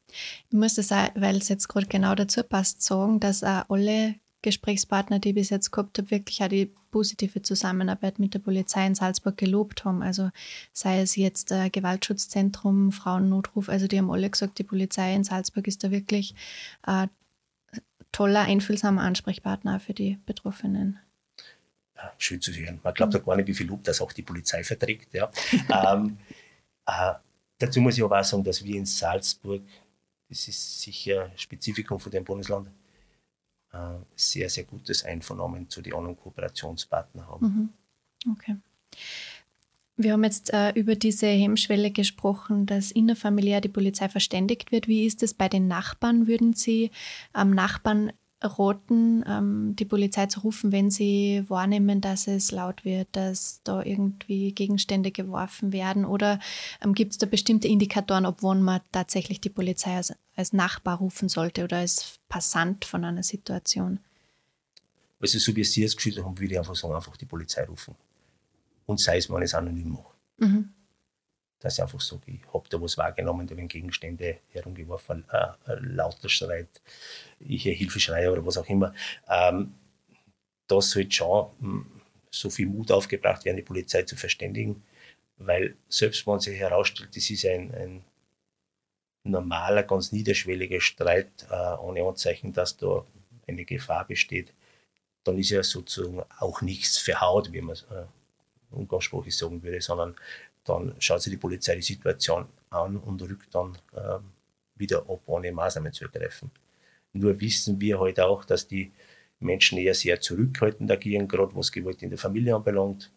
Ich 0.50 0.58
muss 0.58 0.76
das 0.76 0.92
auch, 0.92 1.10
weil 1.16 1.38
es 1.38 1.50
jetzt 1.50 1.68
gerade 1.68 1.88
genau 1.88 2.16
dazu 2.16 2.44
passt, 2.44 2.82
sagen, 2.82 3.20
dass 3.20 3.44
auch 3.44 3.70
alle 3.70 4.16
Gesprächspartner, 4.42 5.20
die 5.20 5.30
ich 5.30 5.36
bis 5.36 5.50
jetzt 5.50 5.72
gehabt 5.72 5.98
habe, 5.98 6.12
wirklich 6.12 6.42
auch 6.42 6.48
die 6.48 6.72
positive 6.92 7.42
Zusammenarbeit 7.42 8.20
mit 8.20 8.34
der 8.34 8.40
Polizei 8.40 8.86
in 8.86 8.96
Salzburg 8.96 9.38
gelobt 9.38 9.86
haben. 9.86 10.02
Also 10.02 10.32
sei 10.72 11.02
es 11.02 11.16
jetzt 11.16 11.52
äh, 11.52 11.70
Gewaltschutzzentrum, 11.70 12.92
Frauennotruf, 12.92 13.70
also 13.70 13.88
die 13.88 13.98
haben 13.98 14.12
alle 14.12 14.30
gesagt, 14.30 14.58
die 14.58 14.64
Polizei 14.64 15.14
in 15.14 15.24
Salzburg 15.24 15.68
ist 15.68 15.84
da 15.84 15.92
wirklich 15.92 16.36
ein 16.84 17.08
äh, 17.08 17.80
toller, 18.12 18.42
einfühlsamer 18.42 19.02
Ansprechpartner 19.02 19.80
für 19.80 19.94
die 19.94 20.18
Betroffenen 20.26 21.00
schön 22.18 22.42
zu 22.42 22.52
hören. 22.54 22.80
Man 22.84 22.94
glaubt 22.94 23.14
ja 23.14 23.20
gar 23.20 23.36
nicht, 23.36 23.48
wie 23.48 23.54
viel 23.54 23.68
Lob 23.68 23.84
das 23.84 24.02
auch 24.02 24.12
die 24.12 24.22
Polizei 24.22 24.64
verträgt. 24.64 25.14
Ja. 25.14 25.32
ähm, 25.94 26.18
äh, 26.86 27.14
dazu 27.58 27.82
muss 27.82 27.98
ich 27.98 28.04
aber 28.04 28.20
auch 28.20 28.24
sagen, 28.24 28.44
dass 28.44 28.64
wir 28.64 28.76
in 28.76 28.86
Salzburg, 28.86 29.62
das 30.30 30.48
ist 30.48 30.82
sicher 30.82 31.32
Spezifikum 31.36 32.00
von 32.00 32.12
dem 32.12 32.24
Bundesland, 32.24 32.70
äh, 33.72 33.98
sehr, 34.16 34.50
sehr 34.50 34.64
gutes 34.64 35.04
Einvernommen 35.04 35.70
zu 35.70 35.82
den 35.82 35.94
anderen 35.94 36.18
Kooperationspartnern 36.18 37.28
haben. 37.28 37.46
Mhm. 38.26 38.32
Okay. 38.32 38.56
Wir 39.96 40.14
haben 40.14 40.24
jetzt 40.24 40.54
äh, 40.54 40.72
über 40.72 40.96
diese 40.96 41.28
Hemmschwelle 41.28 41.92
gesprochen, 41.92 42.66
dass 42.66 42.90
innerfamiliär 42.90 43.60
die 43.60 43.68
Polizei 43.68 44.08
verständigt 44.08 44.72
wird. 44.72 44.88
Wie 44.88 45.06
ist 45.06 45.22
es 45.24 45.34
bei 45.34 45.50
den 45.50 45.68
Nachbarn? 45.68 46.26
Würden 46.26 46.54
Sie 46.54 46.92
ähm, 47.36 47.52
Nachbarn 47.52 48.14
raten, 48.42 49.24
ähm, 49.28 49.76
die 49.76 49.86
Polizei 49.86 50.28
zu 50.28 50.42
rufen, 50.42 50.72
wenn 50.72 50.90
sie 50.90 51.44
wahrnehmen, 51.48 52.02
dass 52.02 52.28
es 52.28 52.52
laut 52.52 52.86
wird, 52.86 53.08
dass 53.12 53.62
da 53.64 53.84
irgendwie 53.84 54.54
Gegenstände 54.54 55.12
geworfen 55.12 55.74
werden? 55.74 56.06
Oder 56.06 56.40
ähm, 56.82 56.94
gibt 56.94 57.12
es 57.12 57.18
da 57.18 57.26
bestimmte 57.26 57.68
Indikatoren, 57.68 58.26
ob 58.26 58.42
wann 58.44 58.62
man 58.62 58.82
tatsächlich 58.92 59.42
die 59.42 59.50
Polizei 59.50 59.96
als, 59.96 60.14
als 60.36 60.54
Nachbar 60.54 60.98
rufen 60.98 61.30
sollte 61.30 61.64
oder 61.64 61.78
als 61.78 62.20
Passant 62.30 62.86
von 62.86 63.04
einer 63.04 63.24
Situation? 63.24 64.00
Also 65.20 65.38
so 65.38 65.56
wie 65.56 65.66
Sie 65.66 65.84
es 65.84 65.96
geschildert 65.96 66.26
haben, 66.26 66.40
würde 66.40 66.54
ich 66.54 66.60
einfach 66.60 66.76
sagen, 66.76 66.96
einfach 66.96 67.18
die 67.18 67.26
Polizei 67.26 67.66
rufen. 67.66 67.96
Und 68.86 69.00
sei 69.00 69.18
es, 69.18 69.30
wenn 69.30 69.38
ich 69.40 69.46
es 69.46 69.54
anonym 69.54 69.92
mache. 69.92 70.14
Mhm 70.38 70.70
dass 71.60 71.78
ich 71.78 71.82
einfach 71.82 72.00
sage, 72.02 72.24
ich 72.28 72.54
habe 72.54 72.70
da 72.70 72.82
was 72.82 72.98
wahrgenommen, 72.98 73.48
da 73.48 73.56
werden 73.56 73.68
Gegenstände 73.68 74.40
herumgeworfen, 74.50 75.26
äh, 75.32 75.48
lauter 75.80 76.30
schreit, 76.30 76.82
ich 77.40 77.64
hier 77.64 77.74
Hilfe 77.74 78.00
schreie 78.00 78.32
oder 78.32 78.46
was 78.46 78.58
auch 78.58 78.68
immer. 78.68 78.94
Ähm, 79.30 79.76
da 80.68 80.82
sollte 80.82 81.12
schon 81.12 81.50
hm, 81.60 82.02
so 82.32 82.50
viel 82.50 82.68
Mut 82.68 82.92
aufgebracht 82.92 83.46
werden, 83.46 83.58
die 83.58 83.64
Polizei 83.64 84.04
zu 84.04 84.16
verständigen, 84.16 84.84
weil 85.38 85.76
selbst 85.90 86.26
wenn 86.28 86.40
sich 86.40 86.60
herausstellt, 86.60 87.16
das 87.16 87.30
ist 87.30 87.46
ein, 87.46 87.74
ein 87.74 88.06
normaler, 89.24 89.84
ganz 89.84 90.12
niederschwelliger 90.12 90.80
Streit 90.80 91.48
äh, 91.50 91.76
ohne 91.78 92.04
Anzeichen, 92.04 92.54
dass 92.54 92.78
da 92.78 93.06
eine 93.48 93.66
Gefahr 93.66 94.06
besteht, 94.06 94.54
dann 95.24 95.38
ist 95.38 95.50
ja 95.50 95.64
sozusagen 95.64 96.24
auch 96.40 96.62
nichts 96.62 96.98
verhaut, 96.98 97.52
wie 97.52 97.62
man 97.62 97.74
es 97.74 97.84
äh, 97.84 98.06
umgangssprachlich 98.72 99.36
sagen 99.36 99.62
würde, 99.64 99.82
sondern 99.82 100.16
dann 100.70 100.96
schaut 101.00 101.22
sich 101.22 101.32
die 101.32 101.38
Polizei 101.38 101.76
die 101.76 101.82
Situation 101.82 102.48
an 102.70 102.98
und 102.98 103.22
rückt 103.22 103.54
dann 103.54 103.78
äh, 103.94 104.20
wieder 104.76 105.00
ab, 105.10 105.22
ohne 105.26 105.52
Maßnahmen 105.52 105.92
zu 105.92 106.06
ergreifen. 106.06 106.52
Nur 107.14 107.40
wissen 107.40 107.82
wir 107.82 108.00
heute 108.00 108.22
halt 108.22 108.32
auch, 108.32 108.46
dass 108.46 108.68
die 108.68 108.92
Menschen 109.40 109.78
eher 109.78 109.94
sehr 109.94 110.20
zurückhaltend 110.22 110.92
agieren, 110.92 111.28
gerade 111.28 111.56
was 111.56 111.72
Gewalt 111.72 112.04
in 112.04 112.10
der 112.10 112.20
Familie 112.20 112.56
anbelangt. 112.56 113.12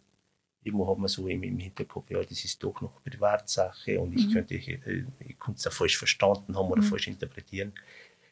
Irgendwo 0.63 0.89
hat 0.89 0.97
man 0.97 1.09
so 1.09 1.27
im, 1.27 1.43
im 1.43 1.59
Hinterkopf, 1.59 2.09
ja, 2.09 2.23
das 2.23 2.43
ist 2.43 2.63
doch 2.63 2.79
noch 2.81 3.03
Privatsache 3.03 3.99
und 3.99 4.13
ich 4.13 4.27
mhm. 4.27 4.33
könnte, 4.33 4.55
ich, 4.55 4.69
äh, 4.69 5.05
ich 5.19 5.37
könnte 5.37 5.59
es 5.59 5.67
auch 5.67 5.73
falsch 5.73 5.97
verstanden 5.97 6.55
haben 6.57 6.69
oder 6.69 6.81
mhm. 6.81 6.87
falsch 6.87 7.07
interpretieren. 7.07 7.73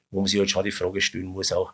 Wo 0.09 0.19
man 0.19 0.27
sich 0.27 0.39
halt 0.39 0.49
schon 0.49 0.63
die 0.63 0.71
Frage 0.71 1.01
stellen 1.01 1.25
muss, 1.25 1.51
auch, 1.51 1.73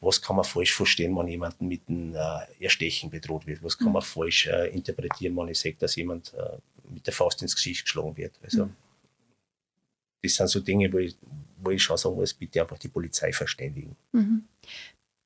was 0.00 0.22
kann 0.22 0.36
man 0.36 0.44
falsch 0.44 0.72
verstehen, 0.74 1.14
wenn 1.16 1.28
jemand 1.28 1.60
mit 1.60 1.82
einem 1.88 2.14
äh, 2.14 2.64
Erstechen 2.64 3.10
bedroht 3.10 3.46
wird? 3.46 3.62
Was 3.62 3.76
kann 3.76 3.88
mhm. 3.88 3.94
man 3.94 4.02
falsch 4.02 4.46
äh, 4.46 4.68
interpretieren, 4.68 5.36
wenn 5.36 5.48
ich 5.48 5.58
sage, 5.58 5.76
dass 5.78 5.96
jemand 5.96 6.32
äh, 6.34 6.56
mit 6.88 7.06
der 7.06 7.12
Faust 7.12 7.42
ins 7.42 7.54
Gesicht 7.54 7.84
geschlagen 7.84 8.16
wird? 8.16 8.32
Also, 8.42 8.66
mhm. 8.66 8.76
das 10.22 10.34
sind 10.34 10.48
so 10.48 10.60
Dinge, 10.60 10.90
wo 10.90 10.98
ich, 10.98 11.14
wo 11.58 11.70
ich 11.70 11.82
schon 11.82 11.98
sagen 11.98 12.16
muss, 12.16 12.32
bitte 12.32 12.62
einfach 12.62 12.78
die 12.78 12.88
Polizei 12.88 13.32
verständigen. 13.32 13.96
Mhm. 14.12 14.44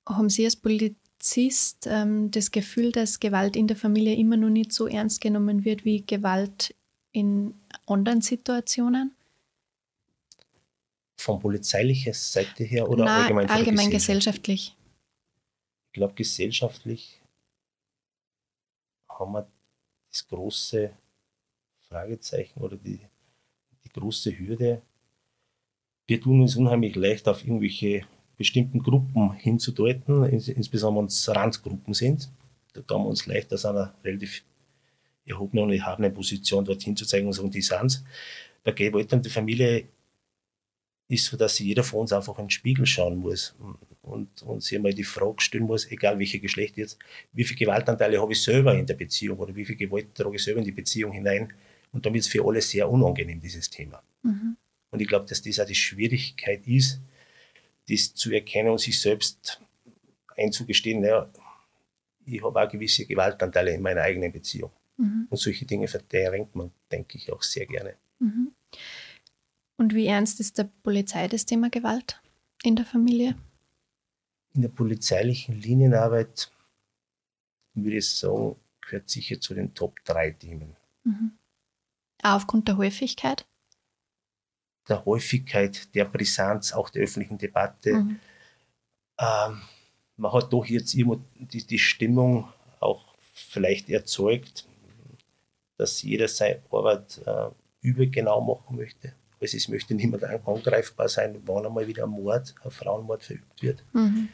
Haben 0.07 0.29
Sie 0.29 0.45
als 0.45 0.57
Polizist 0.57 1.87
ähm, 1.87 2.31
das 2.33 2.51
Gefühl, 2.51 2.91
dass 2.91 3.21
Gewalt 3.21 3.55
in 3.55 3.69
der 3.69 3.77
Familie 3.77 4.17
immer 4.17 4.37
noch 4.37 4.51
nicht 4.51 4.73
so 4.73 4.89
ernst 4.89 5.21
genommen 5.21 5.65
wird 5.65 5.85
wie 5.85 6.05
Gewalt 6.05 6.75
in 7.13 7.55
anderen 7.87 8.21
Situationen? 8.21 9.15
Von 11.25 11.41
polizeilicher 11.41 12.13
Seite 12.13 12.65
her 12.65 12.87
oder 12.87 13.07
Na, 13.07 13.23
allgemein? 13.23 13.49
Allgemein 13.49 13.91
gesellschaftlich. 13.91 14.77
Ich 15.87 15.93
glaube, 15.95 16.13
gesellschaftlich 16.13 17.23
haben 19.09 19.33
wir 19.33 19.49
das 20.11 20.29
große 20.29 20.91
Fragezeichen 21.89 22.61
oder 22.61 22.77
die, 22.77 23.01
die 23.85 23.89
große 23.89 24.39
Hürde. 24.39 24.83
Wir 26.07 26.21
tun 26.21 26.43
uns 26.43 26.57
unheimlich 26.57 26.95
leicht, 26.95 27.27
auf 27.27 27.43
irgendwelche 27.43 28.07
bestimmten 28.37 28.81
Gruppen 28.81 29.33
hinzudeuten, 29.33 30.25
insbesondere 30.25 31.05
wenn 31.05 31.07
es 31.07 31.27
Randgruppen 31.27 31.95
sind. 31.95 32.29
Da 32.75 32.83
tun 32.83 33.05
wir 33.05 33.09
uns 33.09 33.25
leicht 33.25 33.51
aus 33.55 33.65
einer 33.65 33.95
relativ 34.05 34.45
erhobenen 35.25 35.65
und 35.65 35.73
erhabenen 35.73 36.13
Position 36.13 36.67
dorthin 36.67 36.95
zu 36.95 37.07
zeigen 37.07 37.29
und 37.29 37.33
sagen, 37.33 37.51
die 37.51 37.63
sind 37.63 38.05
Bei 38.63 38.73
Gewalt 38.73 39.11
in 39.11 39.23
der 39.23 39.33
Familie 39.33 39.89
ist 41.09 41.27
so, 41.27 41.37
dass 41.37 41.59
jeder 41.59 41.85
von 41.85 42.01
uns 42.01 42.13
einfach 42.13 42.39
in 42.39 42.47
den 42.47 42.51
Spiegel 42.51 42.87
schauen 42.87 43.17
muss 43.19 43.55
und, 44.03 44.43
und 44.43 44.63
sich 44.63 44.77
einmal 44.77 44.95
die 44.95 45.05
Frage 45.05 45.41
stellen 45.41 45.65
muss, 45.65 45.91
egal 45.91 46.19
welche 46.19 46.41
Geschlecht 46.41 46.77
jetzt, 46.77 46.99
wie 47.33 47.45
viele 47.45 47.59
Gewaltanteile 47.59 48.21
habe 48.21 48.33
ich 48.33 48.43
selber 48.43 48.75
in 48.75 48.87
der 48.87 48.95
Beziehung 48.95 49.39
oder 49.39 49.55
wie 49.55 49.65
viel 49.65 49.77
Gewalt 49.77 50.15
trage 50.15 50.37
ich 50.37 50.45
selber 50.45 50.61
in 50.61 50.65
die 50.65 50.73
Beziehung 50.73 51.13
hinein. 51.13 51.53
Und 51.93 52.05
dann 52.05 52.13
wird 52.13 52.25
es 52.25 52.31
für 52.31 52.45
alle 52.45 52.61
sehr 52.61 52.91
unangenehm, 52.91 53.41
dieses 53.41 53.71
Thema. 53.71 54.03
Mhm. 54.23 54.57
Und 54.91 55.01
ich 55.01 55.07
glaube, 55.07 55.27
dass 55.27 55.43
das 55.43 55.61
auch 55.61 55.67
die 55.67 55.75
Schwierigkeit 55.75 56.67
ist, 56.67 57.01
das 57.89 58.15
zu 58.15 58.33
erkennen 58.33 58.71
und 58.71 58.81
sich 58.81 59.01
selbst 59.01 59.61
einzugestehen, 60.37 61.01
naja, 61.01 61.31
ich 62.27 62.43
habe 62.43 62.61
auch 62.61 62.69
gewisse 62.69 63.07
Gewaltanteile 63.07 63.73
in 63.75 63.83
meiner 63.83 64.03
eigenen 64.03 64.33
Beziehung. 64.33 64.71
Mhm. 64.97 65.27
Und 65.29 65.37
solche 65.37 65.67
Dinge 65.67 65.89
verdrängt 65.89 66.55
man, 66.55 66.71
denke 66.91 67.19
ich, 67.19 67.31
auch 67.31 67.43
sehr 67.43 67.67
gerne. 67.67 67.95
Mhm. 68.19 68.53
Und 69.77 69.95
wie 69.95 70.07
ernst 70.07 70.41
ist 70.41 70.59
der 70.59 70.69
Polizei 70.83 71.29
das 71.29 71.47
Thema 71.47 71.71
Gewalt 71.71 72.21
in 72.63 72.77
der 72.77 72.85
Familie? 72.85 73.37
In 74.55 74.63
der 74.63 74.69
polizeilichen 74.69 75.61
Linienarbeit 75.61 76.51
würde 77.75 77.97
ich 77.97 78.09
sagen, 78.09 78.57
gehört 78.81 79.09
sicher 79.09 79.41
zu 79.41 79.55
den 79.55 79.75
Top 79.75 80.05
3 80.05 80.31
Themen. 80.33 80.77
Mhm. 81.03 81.33
Aufgrund 82.23 82.69
der 82.69 82.77
Häufigkeit? 82.77 83.47
Der 84.89 85.05
Häufigkeit, 85.05 85.95
der 85.95 86.05
Brisanz, 86.05 86.73
auch 86.73 86.91
der 86.91 87.03
öffentlichen 87.03 87.39
Debatte. 87.39 87.95
Mhm. 87.95 88.21
Ähm, 89.19 89.63
man 90.17 90.33
hat 90.33 90.53
doch 90.53 90.65
jetzt 90.67 90.95
immer 90.95 91.19
die, 91.35 91.67
die 91.67 91.79
Stimmung 91.79 92.49
auch 92.81 93.15
vielleicht 93.33 93.91
erzeugt, 93.91 94.69
dass 95.77 96.03
jeder 96.03 96.29
seine 96.29 96.63
Arbeit 96.71 97.21
äh, 97.27 97.51
übergenau 97.81 98.41
machen 98.41 98.77
möchte. 98.77 99.15
Also 99.45 99.59
es 99.59 99.69
möchte 99.69 99.95
niemand 99.95 100.25
angreifbar 100.25 101.09
sein, 101.09 101.43
wann 101.45 101.67
einmal 101.67 101.87
wieder 101.87 102.05
ein 102.05 102.11
Mord, 102.11 102.55
ein 102.65 102.71
Frauenmord 102.71 103.23
verübt 103.23 103.63
wird. 103.63 103.85
Mhm. 103.93 104.31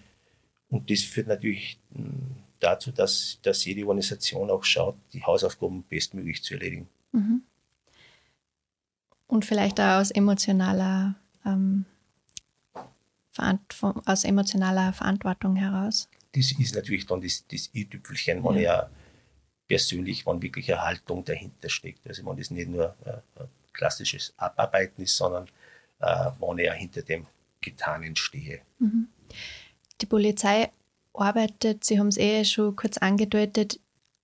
Und 0.69 0.89
das 0.89 1.03
führt 1.03 1.27
natürlich 1.27 1.81
hm, 1.93 2.37
dazu, 2.61 2.93
dass, 2.93 3.41
dass 3.43 3.65
jede 3.65 3.83
Organisation 3.83 4.51
auch 4.51 4.63
schaut, 4.63 4.95
die 5.13 5.25
Hausaufgaben 5.25 5.83
bestmöglich 5.83 6.45
zu 6.45 6.55
erledigen. 6.55 6.89
Mhm. 7.11 7.43
Und 9.27 9.45
vielleicht 9.45 9.81
auch 9.81 10.01
aus 10.01 10.13
emotionaler, 10.13 11.17
ähm, 11.45 11.87
aus 13.37 14.23
emotionaler 14.23 14.93
Verantwortung 14.93 15.57
heraus. 15.57 16.09
Das 16.33 16.53
ist 16.53 16.75
natürlich 16.77 17.07
dann 17.07 17.21
das, 17.21 17.45
das 17.49 17.71
i-Tüpfelchen, 17.75 18.45
wenn 18.45 18.55
ja. 18.55 18.61
ja 18.61 18.91
persönlich, 19.67 20.25
wenn 20.25 20.41
wirklich 20.41 20.73
eine 20.73 20.83
Haltung 20.83 21.25
dahinter 21.25 21.69
steckt. 21.69 22.07
Also 22.07 22.25
wenn 22.27 22.37
das 22.37 22.51
nicht 22.51 22.69
nur 22.69 22.95
äh, 23.05 23.45
klassisches 23.73 24.35
Abarbeiten 24.37 25.03
ist, 25.03 25.17
sondern 25.17 25.47
äh, 26.01 26.31
wann 26.39 26.59
er 26.59 26.75
hinter 26.75 27.03
dem 27.03 27.27
Getanen 27.61 28.17
stehe. 28.17 28.61
Mhm. 28.79 29.09
Die 30.01 30.07
Polizei 30.07 30.71
arbeitet, 31.13 31.85
Sie 31.85 31.99
haben 31.99 32.09
es 32.09 32.17
eh 32.17 32.45
schon 32.45 32.77
kurz 32.77 32.99
angedeutet, 32.99 33.81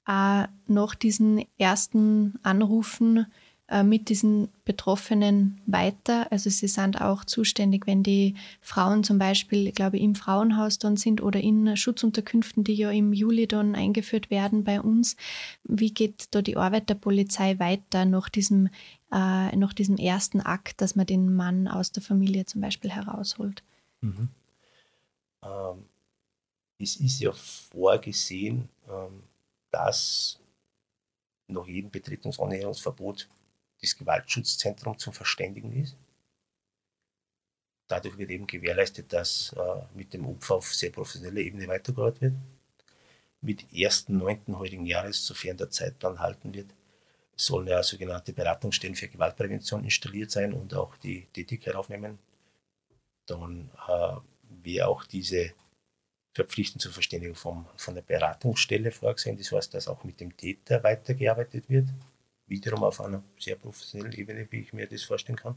auch 0.07 0.47
nach 0.67 0.95
diesen 0.95 1.45
ersten 1.59 2.39
Anrufen 2.43 3.27
äh, 3.69 3.83
mit 3.83 4.09
diesen 4.09 4.49
Betroffenen 4.65 5.61
weiter. 5.67 6.31
Also 6.31 6.49
sie 6.51 6.69
sind 6.69 7.01
auch 7.01 7.25
zuständig, 7.25 7.89
wenn 7.89 8.05
die 8.05 8.37
Frauen 8.61 9.03
zum 9.03 9.19
Beispiel, 9.19 9.73
glaube 9.73 9.97
ich, 9.97 10.05
im 10.05 10.15
Frauenhaus 10.15 10.79
dann 10.79 10.97
sind 10.97 11.21
oder 11.21 11.41
in 11.41 11.77
Schutzunterkünften, 11.77 12.63
die 12.63 12.75
ja 12.75 12.93
im 12.93 13.13
Juli 13.13 13.49
dann 13.49 13.75
eingeführt 13.75 14.31
werden 14.31 14.63
bei 14.63 14.81
uns. 14.81 15.17
Wie 15.65 15.93
geht 15.93 16.29
da 16.31 16.43
die 16.43 16.57
Arbeit 16.57 16.89
der 16.89 16.95
Polizei 16.95 17.59
weiter 17.59 18.05
nach 18.05 18.29
diesem, 18.29 18.69
äh, 19.12 19.57
nach 19.57 19.73
diesem 19.73 19.97
ersten 19.97 20.40
Akt, 20.40 20.81
dass 20.81 20.97
man 20.97 21.07
den 21.07 21.35
Mann 21.35 21.69
aus 21.69 21.92
der 21.92 22.03
Familie 22.03 22.45
zum 22.47 22.61
Beispiel 22.61 22.90
herausholt? 22.90 23.62
Mhm. 24.01 24.29
Ähm, 25.42 25.85
es 26.79 26.97
ist 26.97 27.21
ja 27.21 27.33
vorgesehen, 27.33 28.69
ähm, 28.88 29.23
dass 29.71 30.38
nach 31.49 31.66
jedem 31.66 31.90
Betretungsannäherungsverbot 31.90 33.29
das 33.81 33.97
Gewaltschutzzentrum 33.97 34.99
zum 34.99 35.12
Verständigen 35.12 35.73
ist. 35.73 35.97
Dadurch 37.88 38.19
wird 38.19 38.31
eben 38.31 38.47
gewährleistet, 38.47 39.12
dass 39.12 39.53
äh, 39.53 39.83
mit 39.95 40.12
dem 40.12 40.27
Opfer 40.27 40.57
auf 40.57 40.75
sehr 40.75 40.90
professioneller 40.90 41.40
Ebene 41.40 41.69
weitergearbeitet 41.69 42.21
wird. 42.23 42.35
Mit 43.42 43.62
1.9. 43.71 44.57
heutigen 44.57 44.87
Jahres, 44.87 45.25
sofern 45.25 45.57
der 45.57 45.71
Zeitplan 45.71 46.19
halten 46.19 46.53
wird, 46.53 46.75
sollen 47.37 47.68
ja 47.68 47.83
sogenannte 47.83 48.33
Beratungsstellen 48.33 48.96
für 48.96 49.09
Gewaltprävention 49.09 49.85
installiert 49.85 50.31
sein 50.31 50.53
und 50.55 50.75
auch 50.75 50.96
die 50.96 51.27
Tätigkeit 51.33 51.75
aufnehmen. 51.75 52.18
Dann 53.27 53.70
äh, 53.88 54.16
wäre 54.62 54.88
auch 54.88 55.05
diese 55.05 55.53
Verpflichtung 56.33 56.81
zur 56.81 56.92
Verständigung 56.92 57.37
vom, 57.37 57.66
von 57.77 57.94
der 57.94 58.03
Beratungsstelle 58.03 58.90
vorgesehen. 58.90 59.37
Das 59.37 59.53
heißt, 59.53 59.75
dass 59.75 59.88
auch 59.88 60.05
mit 60.05 60.20
dem 60.20 60.37
Täter 60.37 60.83
weitergearbeitet 60.83 61.68
wird 61.68 61.88
wiederum 62.46 62.85
auf 62.85 63.01
einer 63.01 63.22
sehr 63.38 63.57
professionellen 63.57 64.12
Ebene, 64.12 64.46
wie 64.51 64.61
ich 64.61 64.72
mir 64.72 64.87
das 64.87 65.03
vorstellen 65.03 65.37
kann. 65.37 65.57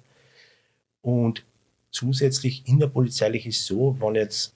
Und 1.01 1.45
zusätzlich 1.91 2.67
innerpolizeilich 2.67 3.45
ist 3.45 3.65
so, 3.65 3.95
wenn 3.99 4.15
jetzt 4.15 4.55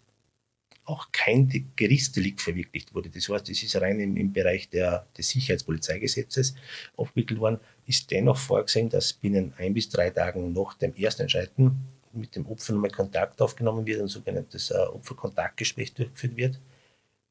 auch 0.86 1.08
kein 1.12 1.50
Gerichtsdelikt 1.76 2.42
verwirklicht 2.42 2.94
wurde, 2.94 3.10
das 3.10 3.30
heißt, 3.30 3.50
es 3.50 3.64
ist 3.64 3.76
rein 3.78 4.00
im, 4.00 4.18
im 4.18 4.34
Bereich 4.34 4.70
der, 4.70 5.06
des 5.18 5.30
Sicherheitspolizeigesetzes 5.30 6.56
aufgewickelt 6.98 7.40
worden, 7.40 7.60
ist 7.86 8.12
dennoch 8.12 8.38
vorgesehen, 8.38 8.90
dass 8.90 9.14
binnen 9.14 9.54
ein 9.58 9.74
bis 9.74 9.90
drei 9.90 10.10
Tagen 10.10 10.52
nach 10.52 10.74
dem 10.74 10.94
Erstentscheiden 10.96 11.78
mit 12.14 12.36
dem 12.36 12.46
Opfer 12.46 12.74
nochmal 12.74 12.92
Kontakt 12.92 13.42
aufgenommen 13.42 13.86
wird, 13.86 14.02
ein 14.02 14.08
sogenanntes 14.08 14.72
äh, 14.72 14.76
Opferkontaktgespräch 14.76 15.94
durchgeführt 15.94 16.36
wird. 16.36 16.60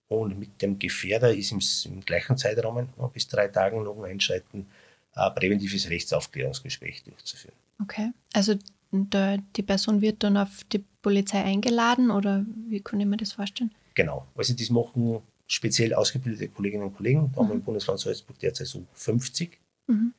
Und 0.09 0.38
mit 0.38 0.61
dem 0.61 0.79
Gefährder 0.79 1.35
ist 1.35 1.53
im, 1.53 1.61
im 1.93 2.01
gleichen 2.05 2.37
Zeitraum, 2.37 2.88
bis 3.15 3.29
drei 3.29 3.49
Tagen 3.49 3.83
nach 3.83 3.95
dem 3.95 4.05
Einschreiten, 4.05 4.67
ein 5.15 5.35
präventives 5.35 5.88
Rechtsaufklärungsgespräch 5.88 7.03
durchzuführen. 7.05 7.55
Okay, 7.81 8.11
also 8.33 8.55
da, 8.92 9.38
die 9.57 9.62
Person 9.62 10.00
wird 10.00 10.22
dann 10.22 10.37
auf 10.37 10.64
die 10.64 10.85
Polizei 11.00 11.42
eingeladen 11.42 12.11
oder 12.11 12.44
wie 12.68 12.81
kann 12.81 13.00
ich 13.00 13.07
mir 13.07 13.16
das 13.16 13.33
vorstellen? 13.33 13.72
Genau, 13.94 14.26
also 14.37 14.55
das 14.55 14.70
machen 14.70 15.22
speziell 15.46 15.94
ausgebildete 15.94 16.48
Kolleginnen 16.48 16.85
und 16.85 16.96
Kollegen, 16.96 17.31
da 17.33 17.40
mhm. 17.40 17.44
haben 17.44 17.48
wir 17.48 17.55
im 17.57 17.62
Bundesland 17.62 18.00
Salzburg 18.00 18.38
derzeit 18.38 18.66
so 18.66 18.85
50. 18.94 19.59
Mhm. 19.87 20.14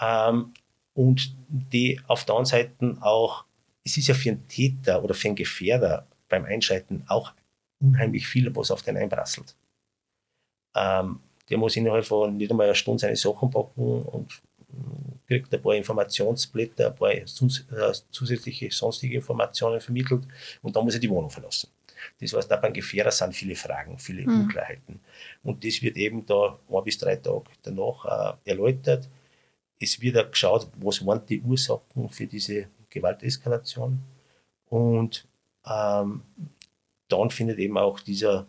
Ähm, 0.00 0.54
und 0.94 1.34
die 1.48 2.00
auf 2.06 2.24
der 2.24 2.36
anderen 2.36 2.46
Seite 2.46 2.96
auch, 3.00 3.44
es 3.84 3.96
ist 3.96 4.08
ja 4.08 4.14
für 4.14 4.30
einen 4.30 4.48
Täter 4.48 5.02
oder 5.04 5.14
für 5.14 5.28
einen 5.28 5.36
Gefährder 5.36 6.06
beim 6.28 6.44
Einschalten 6.44 7.04
auch 7.06 7.32
unheimlich 7.80 8.26
viel, 8.26 8.54
was 8.56 8.70
auf 8.70 8.82
den 8.82 8.96
einprasselt. 8.96 9.54
Ähm, 10.74 11.20
der 11.48 11.58
muss 11.58 11.76
innerhalb 11.76 12.04
von 12.04 12.36
nicht 12.36 12.50
einmal 12.50 12.66
einer 12.66 12.74
Stunde 12.74 13.00
seine 13.00 13.16
Sachen 13.16 13.50
packen 13.50 14.02
und 14.02 14.42
kriegt 15.26 15.52
ein 15.52 15.62
paar 15.62 15.74
Informationsblätter, 15.74 16.88
ein 16.88 16.94
paar 16.94 17.12
äh, 17.12 17.24
zusätzliche 17.24 18.70
sonstige 18.70 19.16
Informationen 19.16 19.80
vermittelt 19.80 20.24
und 20.62 20.76
dann 20.76 20.84
muss 20.84 20.94
er 20.94 21.00
die 21.00 21.10
Wohnung 21.10 21.30
verlassen. 21.30 21.68
Das 22.20 22.32
heißt, 22.32 22.50
da 22.50 22.56
beim 22.56 22.72
Gefährder 22.72 23.10
sind 23.10 23.34
viele 23.34 23.56
Fragen, 23.56 23.98
viele 23.98 24.22
mhm. 24.22 24.42
Unklarheiten. 24.42 25.00
Und 25.42 25.64
das 25.64 25.82
wird 25.82 25.96
eben 25.96 26.24
da 26.26 26.58
ein 26.70 26.84
bis 26.84 26.98
drei 26.98 27.16
Tage 27.16 27.44
danach 27.62 28.36
äh, 28.44 28.50
erläutert. 28.50 29.08
Es 29.78 30.00
wird 30.00 30.16
auch 30.16 30.30
geschaut, 30.30 30.68
was 30.76 31.04
waren 31.04 31.24
die 31.26 31.40
Ursachen 31.40 32.08
für 32.08 32.26
diese 32.26 32.68
Gewalteskalation. 32.90 34.00
Und 34.68 35.26
ähm, 35.66 36.22
dann 37.08 37.30
findet 37.30 37.58
eben 37.58 37.76
auch 37.76 38.00
dieser 38.00 38.46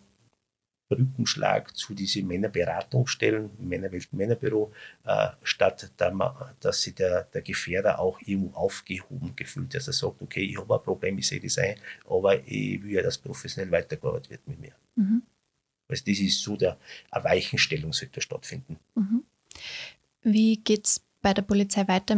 Brückenschlag 0.90 1.76
zu 1.76 1.94
diesen 1.94 2.28
Männerberatungsstellen, 2.28 3.50
Männer, 3.60 3.90
Männerbüro, 4.12 4.72
äh, 5.06 5.30
statt 5.44 5.92
dass 6.60 6.82
sich 6.82 6.96
der, 6.96 7.24
der 7.24 7.42
Gefährder 7.42 8.00
auch 8.00 8.20
irgendwo 8.22 8.56
aufgehoben 8.58 9.36
gefühlt, 9.36 9.74
dass 9.74 9.88
er 9.88 9.94
sagt, 9.94 10.22
okay, 10.22 10.44
ich 10.44 10.58
habe 10.58 10.76
ein 10.76 10.84
Problem, 10.84 11.18
ich 11.18 11.28
sehe 11.28 11.40
das 11.40 11.58
ein, 11.58 11.76
aber 12.10 12.40
ich 12.48 12.82
will 12.84 12.92
ja, 12.92 13.02
dass 13.02 13.18
professionell 13.18 13.72
weitergearbeitet 13.72 14.30
wird 14.30 14.48
mit 14.48 14.60
mir. 14.60 14.74
Mhm. 14.96 15.24
Also 15.88 16.04
das 16.06 16.20
ist 16.20 16.42
so, 16.42 16.56
der 16.56 16.78
eine 17.12 17.24
Weichenstellung 17.24 17.94
sollte 17.94 18.22
stattfinden. 18.22 18.78
Mhm. 18.96 19.24
Wie 20.24 20.58
geht 20.58 20.86
es 20.86 21.07
bei 21.28 21.34
der 21.34 21.42
Polizei 21.42 21.86
weiter 21.90 22.16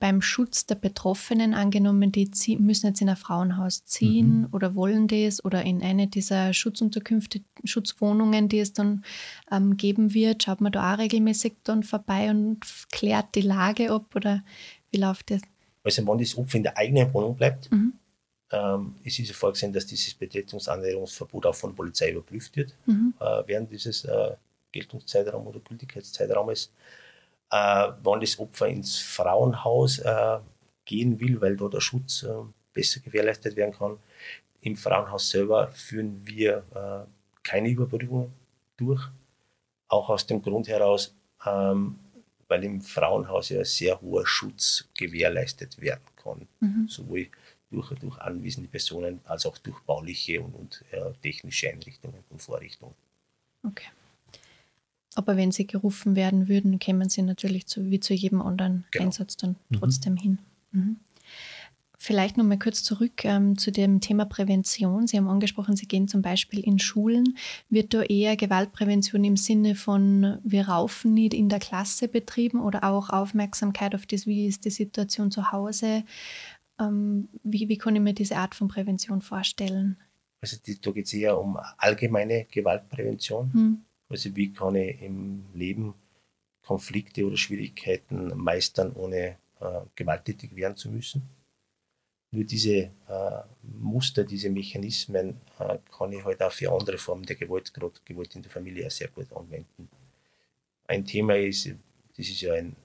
beim 0.00 0.20
Schutz 0.20 0.66
der 0.66 0.74
Betroffenen 0.74 1.54
angenommen, 1.54 2.10
die 2.10 2.28
müssen 2.58 2.88
jetzt 2.88 3.00
in 3.00 3.08
ein 3.08 3.14
Frauenhaus 3.14 3.84
ziehen 3.84 4.40
mhm. 4.40 4.48
oder 4.50 4.74
wollen 4.74 5.06
das 5.06 5.44
oder 5.44 5.62
in 5.62 5.80
eine 5.80 6.08
dieser 6.08 6.52
Schutzunterkünfte, 6.52 7.40
Schutzwohnungen, 7.62 8.48
die 8.48 8.58
es 8.58 8.72
dann 8.72 9.04
ähm, 9.52 9.76
geben 9.76 10.12
wird, 10.12 10.42
schaut 10.42 10.60
man 10.60 10.72
da 10.72 10.92
auch 10.92 10.98
regelmäßig 10.98 11.52
dann 11.62 11.84
vorbei 11.84 12.30
und 12.30 12.58
klärt 12.90 13.32
die 13.36 13.42
Lage 13.42 13.92
ab 13.92 14.06
oder 14.16 14.42
wie 14.90 14.98
läuft 14.98 15.30
das? 15.30 15.42
Also 15.84 16.04
wenn 16.04 16.18
das 16.18 16.36
Opfer 16.36 16.56
in 16.56 16.64
der 16.64 16.76
eigenen 16.76 17.14
Wohnung 17.14 17.36
bleibt, 17.36 17.70
mhm. 17.70 17.92
ähm, 18.50 18.96
ist 19.04 19.20
es 19.20 19.30
vorgesehen, 19.30 19.72
dass 19.72 19.86
dieses 19.86 20.14
Betretungsannäherungsverbot 20.14 21.46
auch 21.46 21.54
von 21.54 21.70
der 21.70 21.76
Polizei 21.76 22.10
überprüft 22.10 22.56
wird 22.56 22.74
mhm. 22.86 23.14
äh, 23.20 23.42
während 23.46 23.70
dieses 23.70 24.04
äh, 24.04 24.32
Geltungszeitraums 24.72 25.46
oder 25.46 25.60
Gültigkeitszeitraumes 25.60 26.72
wann 27.50 28.20
das 28.20 28.38
Opfer 28.38 28.68
ins 28.68 28.98
Frauenhaus 28.98 29.98
äh, 29.98 30.38
gehen 30.84 31.18
will, 31.20 31.40
weil 31.40 31.56
dort 31.56 31.74
der 31.74 31.80
Schutz 31.80 32.22
äh, 32.22 32.28
besser 32.72 33.00
gewährleistet 33.00 33.56
werden 33.56 33.74
kann. 33.74 33.98
Im 34.60 34.76
Frauenhaus 34.76 35.30
selber 35.30 35.68
führen 35.68 36.20
wir 36.26 36.64
äh, 36.74 37.08
keine 37.42 37.70
Überprüfung 37.70 38.32
durch, 38.76 39.08
auch 39.88 40.10
aus 40.10 40.26
dem 40.26 40.42
Grund 40.42 40.68
heraus, 40.68 41.14
ähm, 41.46 41.98
weil 42.48 42.64
im 42.64 42.80
Frauenhaus 42.80 43.48
ja 43.48 43.64
sehr 43.64 44.00
hoher 44.00 44.26
Schutz 44.26 44.88
gewährleistet 44.96 45.80
werden 45.80 46.04
kann, 46.16 46.46
mhm. 46.60 46.88
sowohl 46.88 47.28
durch, 47.70 47.90
durch 47.98 48.18
anwesende 48.18 48.68
Personen 48.68 49.20
als 49.24 49.46
auch 49.46 49.56
durch 49.58 49.80
bauliche 49.80 50.40
und, 50.40 50.54
und 50.54 50.84
äh, 50.90 51.12
technische 51.22 51.70
Einrichtungen 51.70 52.22
und 52.28 52.42
Vorrichtungen. 52.42 52.94
Okay. 53.66 53.88
Aber 55.14 55.36
wenn 55.36 55.50
sie 55.50 55.66
gerufen 55.66 56.14
werden 56.16 56.48
würden, 56.48 56.78
kämen 56.78 57.08
sie 57.08 57.22
natürlich 57.22 57.66
zu, 57.66 57.90
wie 57.90 58.00
zu 58.00 58.14
jedem 58.14 58.40
anderen 58.42 58.84
genau. 58.90 59.06
Einsatz 59.06 59.36
dann 59.36 59.56
mhm. 59.68 59.76
trotzdem 59.76 60.12
mhm. 60.14 60.18
hin. 60.18 60.38
Mhm. 60.72 60.96
Vielleicht 62.02 62.38
noch 62.38 62.44
mal 62.46 62.58
kurz 62.58 62.82
zurück 62.82 63.26
ähm, 63.26 63.58
zu 63.58 63.70
dem 63.70 64.00
Thema 64.00 64.24
Prävention. 64.24 65.06
Sie 65.06 65.18
haben 65.18 65.28
angesprochen, 65.28 65.76
Sie 65.76 65.86
gehen 65.86 66.08
zum 66.08 66.22
Beispiel 66.22 66.60
in 66.60 66.78
Schulen. 66.78 67.36
Wird 67.68 67.92
da 67.92 68.00
eher 68.00 68.38
Gewaltprävention 68.38 69.22
im 69.22 69.36
Sinne 69.36 69.74
von 69.74 70.38
wir 70.42 70.68
raufen 70.68 71.12
nicht 71.12 71.34
in 71.34 71.50
der 71.50 71.58
Klasse 71.58 72.08
betrieben 72.08 72.62
oder 72.62 72.84
auch 72.84 73.10
Aufmerksamkeit 73.10 73.94
auf 73.94 74.06
das, 74.06 74.26
wie 74.26 74.46
ist 74.46 74.64
die 74.64 74.70
Situation 74.70 75.30
zu 75.30 75.52
Hause? 75.52 76.04
Ähm, 76.80 77.28
wie, 77.42 77.68
wie 77.68 77.76
kann 77.76 77.96
ich 77.96 78.00
mir 78.00 78.14
diese 78.14 78.36
Art 78.36 78.54
von 78.54 78.68
Prävention 78.68 79.20
vorstellen? 79.20 79.98
Also 80.40 80.56
die, 80.64 80.80
da 80.80 80.92
geht 80.92 81.04
es 81.04 81.12
eher 81.12 81.38
um 81.38 81.58
allgemeine 81.76 82.46
Gewaltprävention. 82.50 83.52
Hm. 83.52 83.84
Also 84.10 84.34
wie 84.36 84.52
kann 84.52 84.74
ich 84.74 85.00
im 85.00 85.46
Leben 85.54 85.94
Konflikte 86.62 87.24
oder 87.24 87.36
Schwierigkeiten 87.36 88.36
meistern, 88.36 88.92
ohne 88.92 89.38
äh, 89.60 89.80
gewalttätig 89.94 90.54
werden 90.54 90.76
zu 90.76 90.90
müssen. 90.90 91.22
Nur 92.32 92.44
diese 92.44 92.90
äh, 93.08 93.42
Muster, 93.62 94.24
diese 94.24 94.50
Mechanismen 94.50 95.40
äh, 95.58 95.78
kann 95.90 96.12
ich 96.12 96.24
halt 96.24 96.42
auch 96.42 96.52
für 96.52 96.70
andere 96.72 96.98
Formen 96.98 97.24
der 97.24 97.36
Gewalt, 97.36 97.74
gerade 97.74 98.00
Gewalt 98.04 98.36
in 98.36 98.42
der 98.42 98.50
Familie, 98.50 98.88
sehr 98.90 99.08
gut 99.08 99.32
anwenden. 99.32 99.88
Ein 100.86 101.04
Thema 101.04 101.36
ist, 101.36 101.66
das 102.16 102.28
ist 102.28 102.40
ja 102.40 102.54
ein, 102.54 102.76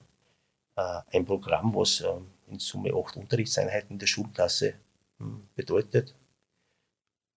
äh, 0.76 1.00
ein 1.12 1.24
Programm, 1.24 1.74
was 1.74 2.00
äh, 2.00 2.12
in 2.48 2.58
Summe 2.58 2.92
acht 2.92 3.16
Unterrichtseinheiten 3.16 3.98
der 3.98 4.06
Schulklasse 4.06 4.74
hm, 5.18 5.48
bedeutet. 5.54 6.14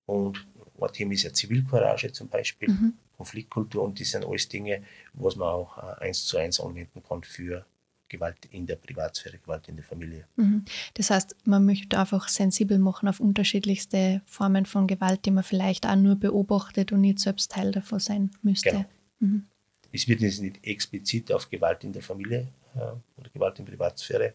Und 0.08 0.48
ein 0.82 0.94
Thema 0.94 1.14
ist 1.14 1.24
ja 1.24 1.34
Zivilcourage 1.34 2.12
zum 2.12 2.28
Beispiel. 2.28 2.70
Mhm. 2.70 2.94
Konfliktkultur 3.20 3.84
und 3.84 4.00
das 4.00 4.12
sind 4.12 4.26
alles 4.26 4.48
Dinge, 4.48 4.82
was 5.12 5.36
man 5.36 5.50
auch 5.50 5.78
äh, 5.78 6.06
eins 6.06 6.26
zu 6.26 6.38
eins 6.38 6.58
anwenden 6.62 7.04
kann 7.04 7.22
für 7.22 7.66
Gewalt 8.08 8.46
in 8.46 8.66
der 8.66 8.78
Privatsphäre, 8.78 9.40
Gewalt 9.40 9.68
in 9.68 9.76
der 9.76 9.84
Familie. 9.84 10.26
Mhm. 10.38 10.64
Das 10.94 11.10
heißt, 11.10 11.36
man 11.44 11.66
möchte 11.66 12.00
einfach 12.00 12.30
sensibel 12.30 12.80
machen 12.80 13.10
auf 13.10 13.20
unterschiedlichste 13.20 14.22
Formen 14.26 14.66
von 14.66 14.88
Gewalt, 14.88 15.26
die 15.26 15.32
man 15.32 15.44
vielleicht 15.44 15.86
auch 15.86 15.98
nur 15.98 16.16
beobachtet 16.16 16.94
und 16.94 17.02
nicht 17.02 17.20
selbst 17.20 17.52
Teil 17.52 17.74
davon 17.74 18.00
sein 18.00 18.32
müsste. 18.42 18.70
Genau. 18.70 18.86
Mhm. 19.20 19.48
Es 19.92 20.08
wird 20.08 20.22
jetzt 20.22 20.42
nicht 20.42 20.66
explizit 20.66 21.30
auf 21.34 21.50
Gewalt 21.50 21.84
in 21.84 21.92
der 21.92 22.02
Familie 22.02 22.48
äh, 22.76 22.80
oder 23.20 23.30
Gewalt 23.34 23.60
in 23.60 23.66
der 23.66 23.74
Privatsphäre 23.74 24.34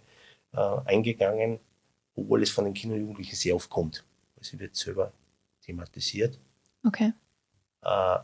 äh, 0.52 0.58
eingegangen, 0.84 1.58
obwohl 2.14 2.42
es 2.42 2.50
von 2.50 2.66
den 2.66 2.74
Kindern 2.74 2.98
und 2.98 3.06
Jugendlichen 3.06 3.36
sehr 3.36 3.54
oft 3.54 3.70
kommt. 3.70 4.04
Also 4.36 4.60
wird 4.60 4.76
selber 4.76 5.10
thematisiert. 5.62 6.38
Okay. 6.84 7.14
Äh, 7.80 8.18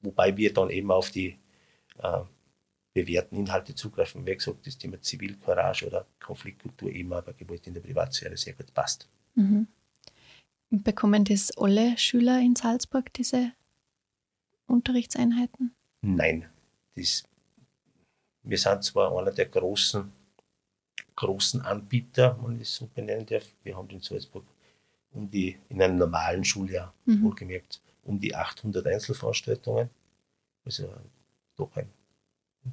wobei 0.00 0.36
wir 0.36 0.52
dann 0.52 0.70
eben 0.70 0.90
auf 0.90 1.10
die 1.10 1.38
äh, 1.98 2.20
bewährten 2.92 3.38
Inhalte 3.38 3.74
zugreifen. 3.74 4.26
Wie 4.26 4.34
gesagt, 4.34 4.66
das 4.66 4.78
Thema 4.78 5.00
Zivilcourage 5.00 5.86
oder 5.86 6.06
Konfliktkultur 6.20 6.90
eben 6.90 7.12
aber 7.12 7.32
Gewalt 7.32 7.66
in 7.66 7.74
der 7.74 7.80
Privatsphäre 7.80 8.36
sehr 8.36 8.54
gut 8.54 8.72
passt. 8.74 9.08
Mhm. 9.34 9.68
Bekommen 10.70 11.24
das 11.24 11.56
alle 11.56 11.96
Schüler 11.96 12.40
in 12.40 12.56
Salzburg, 12.56 13.12
diese 13.14 13.52
Unterrichtseinheiten? 14.66 15.74
Nein. 16.02 16.46
Das, 16.94 17.24
wir 18.42 18.58
sind 18.58 18.84
zwar 18.84 19.16
einer 19.16 19.30
der 19.30 19.46
großen, 19.46 20.12
großen 21.16 21.62
Anbieter, 21.62 22.38
wenn 22.42 22.56
ich 22.56 22.62
es 22.62 22.74
so 22.76 22.86
benennen 22.86 23.26
darf. 23.26 23.46
Wir 23.62 23.76
haben 23.76 23.88
in 23.90 24.00
Salzburg 24.00 24.44
um 25.12 25.30
die, 25.30 25.58
in 25.68 25.80
einem 25.80 25.96
normalen 25.96 26.44
Schuljahr, 26.44 26.92
mhm. 27.06 27.22
wohlgemerkt, 27.22 27.80
um 28.08 28.18
die 28.18 28.34
800 28.34 28.86
Einzelveranstaltungen. 28.86 29.90
Also 30.64 30.92
doch 31.56 31.76
ein 31.76 31.90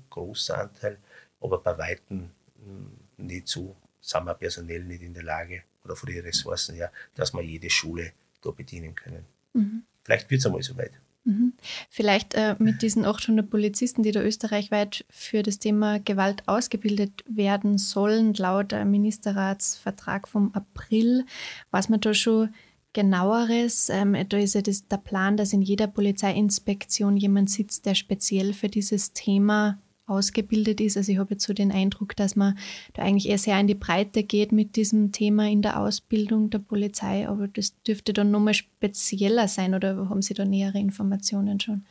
großer 0.09 0.57
Anteil, 0.57 0.97
aber 1.39 1.59
bei 1.59 1.77
Weitem 1.77 2.31
hm, 2.63 2.91
nicht 3.17 3.47
so, 3.47 3.75
sind 4.01 4.25
wir 4.25 4.33
personell 4.33 4.83
nicht 4.83 5.01
in 5.01 5.13
der 5.13 5.23
Lage 5.23 5.63
oder 5.83 5.95
von 5.95 6.09
den 6.09 6.21
Ressourcen 6.23 6.75
her, 6.75 6.91
dass 7.15 7.33
wir 7.33 7.41
jede 7.41 7.69
Schule 7.69 8.13
da 8.41 8.51
bedienen 8.51 8.95
können. 8.95 9.25
Mhm. 9.53 9.83
Vielleicht 10.03 10.29
wird 10.29 10.39
es 10.39 10.45
einmal 10.45 10.61
so 10.61 10.77
weit. 10.77 10.93
Mhm. 11.23 11.53
Vielleicht 11.89 12.35
äh, 12.35 12.55
mit 12.59 12.81
diesen 12.81 13.03
800 13.03 13.49
Polizisten, 13.49 14.03
die 14.03 14.11
da 14.11 14.21
österreichweit 14.21 15.05
für 15.09 15.41
das 15.41 15.57
Thema 15.57 15.99
Gewalt 15.99 16.47
ausgebildet 16.47 17.23
werden 17.27 17.77
sollen, 17.77 18.35
laut 18.35 18.71
Ministerratsvertrag 18.71 20.27
vom 20.27 20.53
April, 20.53 21.25
was 21.71 21.89
man 21.89 21.99
da 21.99 22.13
schon 22.13 22.53
genaueres. 22.95 23.89
Ähm, 23.89 24.17
da 24.27 24.37
ist 24.37 24.55
ja 24.55 24.61
das, 24.61 24.87
der 24.87 24.97
Plan, 24.97 25.37
dass 25.37 25.53
in 25.53 25.61
jeder 25.61 25.85
Polizeiinspektion 25.85 27.17
jemand 27.17 27.51
sitzt, 27.51 27.85
der 27.85 27.93
speziell 27.93 28.53
für 28.53 28.69
dieses 28.69 29.13
Thema 29.13 29.77
ausgebildet 30.07 30.81
ist. 30.81 30.97
Also 30.97 31.11
ich 31.11 31.17
habe 31.17 31.33
jetzt 31.33 31.45
so 31.45 31.53
den 31.53 31.71
Eindruck, 31.71 32.15
dass 32.15 32.35
man 32.35 32.57
da 32.93 33.03
eigentlich 33.03 33.29
eher 33.29 33.37
sehr 33.37 33.59
in 33.59 33.67
die 33.67 33.75
Breite 33.75 34.23
geht 34.23 34.51
mit 34.51 34.75
diesem 34.75 35.11
Thema 35.11 35.47
in 35.49 35.61
der 35.61 35.79
Ausbildung 35.79 36.49
der 36.49 36.59
Polizei, 36.59 37.27
aber 37.27 37.47
das 37.47 37.79
dürfte 37.83 38.13
dann 38.13 38.31
nochmal 38.31 38.53
spezieller 38.53 39.47
sein 39.47 39.73
oder 39.73 40.09
haben 40.09 40.21
Sie 40.21 40.33
da 40.33 40.45
nähere 40.45 40.79
Informationen 40.79 41.59
schon? 41.59 41.85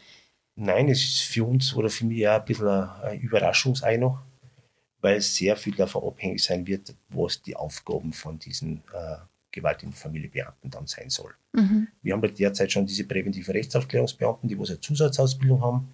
Nein, 0.57 0.89
es 0.89 1.03
ist 1.03 1.21
für 1.23 1.45
uns 1.45 1.75
oder 1.75 1.91
für 1.91 2.07
mich 2.07 2.27
auch 2.29 2.41
ein 2.41 2.45
bisschen 2.45 2.69
ein 2.69 3.21
Überraschungsei 3.21 3.97
noch, 3.97 4.21
weil 5.01 5.21
sehr 5.21 5.57
viel 5.57 5.75
davon 5.75 6.05
abhängig 6.05 6.43
sein 6.43 6.67
wird, 6.67 6.95
was 7.09 7.43
die 7.43 7.57
Aufgaben 7.57 8.13
von 8.13 8.39
diesen 8.39 8.79
äh, 8.95 9.17
Gewalt 9.55 9.83
in 9.83 9.91
der 9.91 9.99
Familie 9.99 10.29
Beamten 10.29 10.71
dann 10.71 10.87
sein 10.87 11.09
soll. 11.09 11.33
Mhm. 11.53 11.89
Wir 12.03 12.13
haben 12.13 12.35
derzeit 12.35 12.73
schon 12.73 12.87
diese 12.87 13.05
präventiven 13.05 13.53
Rechtsaufklärungsbeamten, 13.53 14.49
die 14.49 14.59
was 14.59 14.71
eine 14.71 14.81
Zusatzausbildung 14.81 15.63
haben, 15.63 15.89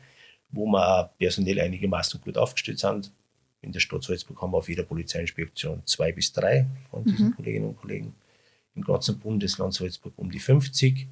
wo 0.51 0.67
wir 0.67 1.11
personell 1.19 1.61
einigermaßen 1.61 2.21
gut 2.21 2.39
aufgestellt 2.39 2.79
sind. 2.79 3.13
In 3.63 3.73
der 3.73 3.81
Stadt 3.81 4.03
Salzburg 4.03 4.41
haben 4.41 4.53
wir 4.53 4.59
auf 4.59 4.69
jeder 4.69 4.85
Polizeiinspektion 4.85 5.83
zwei 5.85 6.13
bis 6.13 6.33
drei 6.33 6.67
von 6.91 7.05
diesen 7.05 7.29
mhm. 7.29 7.37
Kolleginnen 7.37 7.69
und 7.69 7.77
Kollegen. 7.77 8.15
Im 8.75 8.83
ganzen 8.83 9.19
Bundesland 9.19 9.75
Salzburg 9.75 10.15
um 10.17 10.31
die 10.31 10.39
50. 10.39 11.07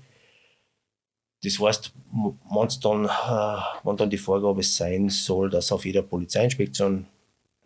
Das 1.43 1.61
heißt, 1.61 1.93
wenn 2.13 2.69
dann, 2.81 3.05
äh, 3.05 3.63
wenn 3.85 3.97
dann 3.97 4.11
die 4.11 4.19
Vorgabe 4.19 4.63
sein 4.63 5.11
soll, 5.11 5.51
dass 5.51 5.71
auf 5.71 5.85
jeder 5.85 6.03
Polizeiinspektion 6.03 7.07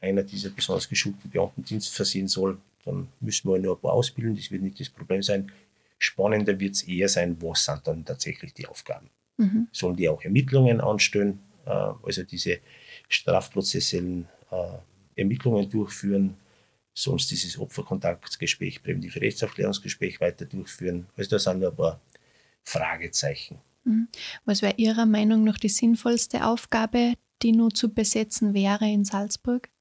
einer 0.01 0.25
dieser 0.25 0.51
besonders 0.51 0.89
geschulten 0.89 1.31
Beamten 1.31 1.65
Dienst 1.65 1.95
versehen 1.95 2.27
soll, 2.27 2.59
dann 2.85 3.09
müssen 3.21 3.51
wir 3.51 3.59
nur 3.59 3.77
ein 3.77 3.81
paar 3.81 3.93
ausbilden. 3.93 4.37
Das 4.37 4.51
wird 4.51 4.63
nicht 4.63 4.81
das 4.81 4.91
Problem 4.91 5.23
sein. 5.23 5.51
Spannender 5.99 6.59
wird 6.59 6.75
es 6.75 6.83
eher 6.83 7.09
sein, 7.09 7.37
was 7.41 7.65
sind 7.65 7.87
dann 7.87 8.05
tatsächlich 8.05 8.55
die 8.55 8.67
Aufgaben. 8.67 9.09
Mhm. 9.37 9.69
Sollen 9.73 9.97
die 9.97 10.09
auch 10.09 10.23
Ermittlungen 10.23 10.81
anstellen, 10.81 11.41
äh, 11.65 11.71
also 11.71 12.25
diese 12.25 12.59
strafprozessuellen 13.09 14.27
äh, 14.51 15.21
Ermittlungen 15.21 15.69
durchführen? 15.69 16.37
Sie 16.95 17.17
dieses 17.17 17.59
Opferkontaktgespräch, 17.59 18.83
präventive 18.83 19.21
Rechtsaufklärungsgespräch 19.21 20.21
weiter 20.21 20.45
durchführen? 20.45 21.07
Also 21.17 21.31
da 21.31 21.39
sind 21.39 21.65
ein 21.65 21.75
paar 21.75 22.01
Fragezeichen. 22.65 23.59
Mhm. 23.85 24.09
Was 24.45 24.63
wäre 24.63 24.75
Ihrer 24.77 25.07
Meinung 25.07 25.45
nach 25.45 25.59
die 25.59 25.69
sinnvollste 25.69 26.47
Aufgabe, 26.47 27.15
die 27.43 27.53
nur 27.53 27.71
zu 27.71 27.93
besetzen 27.93 28.55
wäre 28.55 28.91
in 28.91 29.05
Salzburg? 29.05 29.72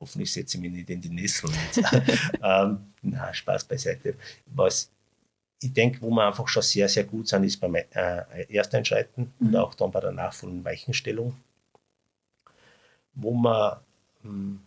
Hoffentlich 0.00 0.32
setze 0.32 0.56
ich 0.56 0.62
mich 0.62 0.72
nicht 0.72 0.90
in 0.90 1.00
die 1.00 1.08
Nessel. 1.08 1.50
ähm, 2.42 2.92
na, 3.02 3.34
Spaß 3.34 3.64
beiseite. 3.64 4.14
Was 4.46 4.90
ich 5.60 5.72
denke, 5.72 6.00
wo 6.00 6.10
wir 6.10 6.26
einfach 6.26 6.46
schon 6.46 6.62
sehr, 6.62 6.88
sehr 6.88 7.04
gut 7.04 7.28
sind, 7.28 7.44
ist 7.44 7.56
beim 7.56 7.74
äh, 7.74 7.84
Ersteinschreiten 8.48 9.32
mhm. 9.38 9.48
und 9.48 9.56
auch 9.56 9.74
dann 9.74 9.90
bei 9.90 10.00
der 10.00 10.12
nachfolgenden 10.12 10.64
Weichenstellung, 10.64 11.36
wo 13.14 13.32
wir 13.32 13.82
hm, 14.22 14.60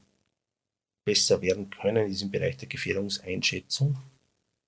besser 1.06 1.42
werden 1.42 1.70
können, 1.70 2.08
ist 2.08 2.22
im 2.22 2.32
Bereich 2.32 2.58
der 2.58 2.68
Gefährdungseinschätzung. 2.68 3.98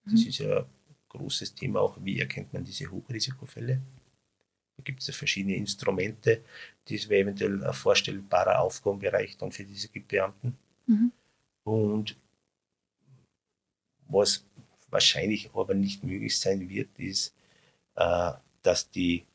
Das 0.06 0.22
mhm. 0.22 0.28
ist 0.28 0.38
ja 0.38 0.60
ein 0.60 0.66
großes 1.10 1.56
Thema 1.56 1.82
auch, 1.82 1.98
wie 2.02 2.20
erkennt 2.20 2.54
man 2.54 2.64
diese 2.64 2.90
Hochrisikofälle. 2.90 3.82
Da 4.78 4.84
gibt 4.84 5.02
es 5.02 5.08
ja 5.08 5.14
verschiedene 5.14 5.56
Instrumente, 5.56 6.44
die 6.88 7.10
wäre 7.10 7.22
eventuell 7.22 7.64
ein 7.64 7.74
vorstellbarer 7.74 8.60
Aufgabenbereich 8.60 9.38
dann 9.38 9.52
für 9.52 9.64
diese 9.64 9.90
Beamten. 9.90 10.58
Mhm. 10.88 11.12
Und 11.64 12.18
was 14.08 14.46
wahrscheinlich 14.90 15.50
aber 15.54 15.74
nicht 15.74 16.04
möglich 16.04 16.40
sein 16.40 16.70
wird, 16.70 16.90
ist, 16.98 17.36
äh, 17.96 18.32
dass 18.62 18.90
die 18.90 19.26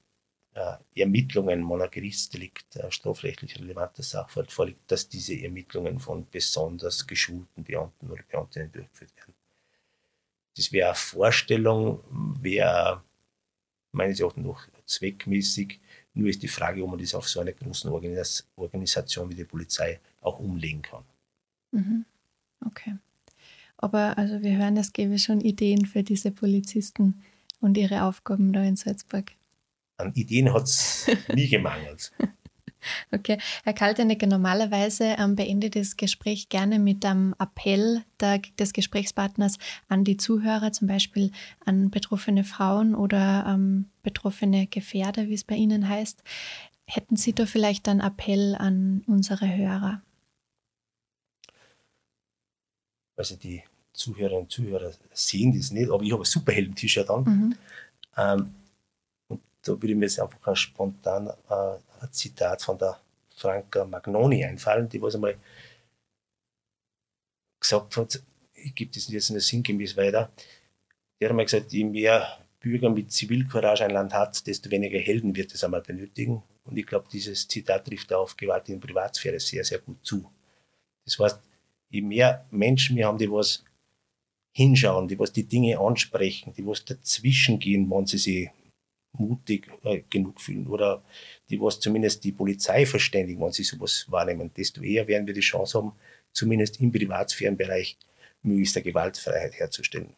äh, 0.54 0.76
Ermittlungen, 0.96 1.68
wenn 1.68 1.82
ein 1.82 1.90
Gerichtsdelikt 1.90 2.76
äh, 2.76 2.90
strafrechtlich 2.90 3.58
relevanter 3.58 4.02
Sachverhalt 4.02 4.52
vorliegt, 4.52 4.90
dass 4.90 5.08
diese 5.08 5.34
Ermittlungen 5.40 5.98
von 5.98 6.28
besonders 6.30 7.06
geschulten 7.06 7.64
Beamten 7.64 8.10
oder 8.10 8.22
Beamtinnen 8.22 8.72
durchgeführt 8.72 9.16
werden. 9.16 9.34
Das 10.56 10.72
wäre 10.72 10.88
eine 10.88 10.96
Vorstellung, 10.96 12.02
wäre 12.42 13.04
meines 13.98 14.20
Erachtens 14.20 14.46
noch 14.46 14.66
zweckmäßig. 14.86 15.78
Nur 16.14 16.28
ist 16.28 16.42
die 16.42 16.48
Frage, 16.48 16.82
ob 16.82 16.90
man 16.90 16.98
das 16.98 17.14
auf 17.14 17.28
so 17.28 17.40
einer 17.40 17.52
großen 17.52 17.90
Organisation 18.56 19.30
wie 19.30 19.34
die 19.34 19.44
Polizei 19.44 20.00
auch 20.22 20.38
umlegen 20.38 20.82
kann. 20.82 21.04
Mhm. 21.72 22.04
Okay. 22.64 22.96
Aber 23.76 24.18
also 24.18 24.42
wir 24.42 24.56
hören, 24.56 24.76
es 24.76 24.92
gäbe 24.92 25.18
schon 25.18 25.40
Ideen 25.40 25.86
für 25.86 26.02
diese 26.02 26.30
Polizisten 26.30 27.22
und 27.60 27.76
ihre 27.76 28.04
Aufgaben 28.04 28.52
da 28.52 28.62
in 28.62 28.76
Salzburg. 28.76 29.32
An 29.98 30.12
Ideen 30.14 30.52
hat 30.52 30.64
es 30.64 31.06
nie 31.34 31.48
gemangelt. 31.56 32.12
Okay, 33.12 33.38
Herr 33.64 33.72
Kaltenegger, 33.72 34.26
normalerweise 34.26 35.16
ähm, 35.18 35.34
beende 35.34 35.70
das 35.70 35.96
Gespräch 35.96 36.48
gerne 36.48 36.78
mit 36.78 37.04
einem 37.04 37.34
Appell 37.38 38.04
der, 38.20 38.40
des 38.58 38.72
Gesprächspartners 38.72 39.58
an 39.88 40.04
die 40.04 40.16
Zuhörer, 40.16 40.72
zum 40.72 40.88
Beispiel 40.88 41.30
an 41.64 41.90
betroffene 41.90 42.44
Frauen 42.44 42.94
oder 42.94 43.44
ähm, 43.48 43.86
betroffene 44.02 44.66
Gefährder, 44.66 45.28
wie 45.28 45.34
es 45.34 45.44
bei 45.44 45.56
Ihnen 45.56 45.88
heißt. 45.88 46.22
Hätten 46.86 47.16
Sie 47.16 47.34
da 47.34 47.46
vielleicht 47.46 47.88
einen 47.88 48.00
Appell 48.00 48.54
an 48.54 49.02
unsere 49.06 49.48
Hörer? 49.54 50.02
Also 53.16 53.36
die 53.36 53.62
Zuhörerinnen 53.92 54.44
und 54.44 54.50
Zuhörer 54.50 54.92
sehen 55.12 55.52
das 55.56 55.72
nicht, 55.72 55.90
aber 55.90 56.02
ich 56.02 56.12
habe 56.12 56.22
ein 56.22 56.26
Superhelden-T-Shirt 56.26 57.10
an. 57.10 57.24
Mhm. 57.24 57.54
Ähm, 58.16 58.54
da 59.68 59.82
würde 59.82 59.94
mir 59.94 60.06
jetzt 60.06 60.20
einfach 60.20 60.40
ganz 60.40 60.58
spontan 60.58 61.28
äh, 61.28 61.54
ein 62.00 62.12
Zitat 62.12 62.62
von 62.62 62.78
der 62.78 62.98
Franca 63.34 63.84
Magnoni 63.84 64.44
einfallen, 64.44 64.88
die 64.88 65.00
was 65.00 65.14
einmal 65.14 65.36
gesagt 67.60 67.96
hat, 67.96 68.22
ich 68.54 68.74
gebe 68.74 68.90
das 68.92 69.08
jetzt 69.08 69.30
nicht 69.30 69.46
sinngemäß 69.46 69.96
weiter, 69.96 70.30
die 71.20 71.24
hat 71.24 71.30
einmal 71.30 71.44
gesagt, 71.44 71.72
je 71.72 71.84
mehr 71.84 72.38
Bürger 72.60 72.90
mit 72.90 73.12
Zivilcourage 73.12 73.84
ein 73.84 73.90
Land 73.90 74.12
hat, 74.12 74.46
desto 74.46 74.70
weniger 74.70 74.98
Helden 74.98 75.34
wird 75.36 75.54
es 75.54 75.62
einmal 75.62 75.82
benötigen. 75.82 76.42
Und 76.64 76.76
ich 76.76 76.86
glaube, 76.86 77.06
dieses 77.10 77.46
Zitat 77.46 77.86
trifft 77.86 78.12
auf 78.12 78.36
Gewalt 78.36 78.68
in 78.68 78.80
Privatsphäre 78.80 79.38
sehr, 79.38 79.64
sehr 79.64 79.78
gut 79.78 80.04
zu. 80.04 80.30
Das 81.04 81.18
heißt, 81.18 81.40
je 81.88 82.02
mehr 82.02 82.46
Menschen 82.50 82.96
wir 82.96 83.06
haben, 83.06 83.18
die 83.18 83.30
was 83.30 83.64
hinschauen, 84.52 85.08
die 85.08 85.18
was 85.18 85.32
die 85.32 85.44
Dinge 85.44 85.78
ansprechen, 85.78 86.52
die 86.52 86.66
was 86.66 86.84
dazwischen 86.84 87.58
gehen, 87.58 87.88
wenn 87.90 88.06
sie 88.06 88.18
sich 88.18 88.50
mutig 89.18 89.68
äh, 89.84 90.02
genug 90.08 90.40
fühlen 90.40 90.66
oder 90.66 91.02
die 91.50 91.60
was 91.60 91.80
zumindest 91.80 92.24
die 92.24 92.32
Polizei 92.32 92.86
verständigen, 92.86 93.40
wenn 93.40 93.52
sie 93.52 93.64
sowas 93.64 94.06
wahrnehmen, 94.08 94.50
desto 94.56 94.82
eher 94.82 95.06
werden 95.06 95.26
wir 95.26 95.34
die 95.34 95.40
Chance 95.40 95.78
haben, 95.78 95.92
zumindest 96.32 96.80
im 96.80 96.92
Privatsphärenbereich 96.92 97.98
möglichst 98.42 98.82
Gewaltfreiheit 98.82 99.54
herzustellen. 99.54 100.14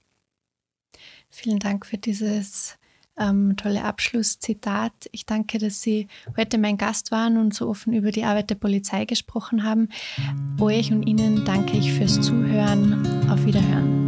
Vielen 1.31 1.59
Dank 1.59 1.87
für 1.87 1.99
dieses 1.99 2.77
ähm, 3.19 3.57
tolle 3.57 3.85
Abschlusszitat. 3.85 4.93
Ich 5.13 5.27
danke, 5.27 5.59
dass 5.59 5.83
Sie 5.83 6.09
heute 6.37 6.59
mein 6.59 6.77
Gast 6.77 7.13
waren 7.13 7.37
und 7.37 7.55
so 7.55 7.69
offen 7.69 7.93
über 7.93 8.11
die 8.11 8.25
Arbeit 8.25 8.51
der 8.51 8.57
Polizei 8.57 9.05
gesprochen 9.05 9.65
haben. 9.65 9.89
Euch 10.59 10.91
und 10.91 11.05
Ihnen 11.05 11.45
danke 11.45 11.77
ich 11.77 11.93
fürs 11.93 12.21
Zuhören. 12.21 13.07
Auf 13.31 13.45
Wiederhören. 13.45 14.00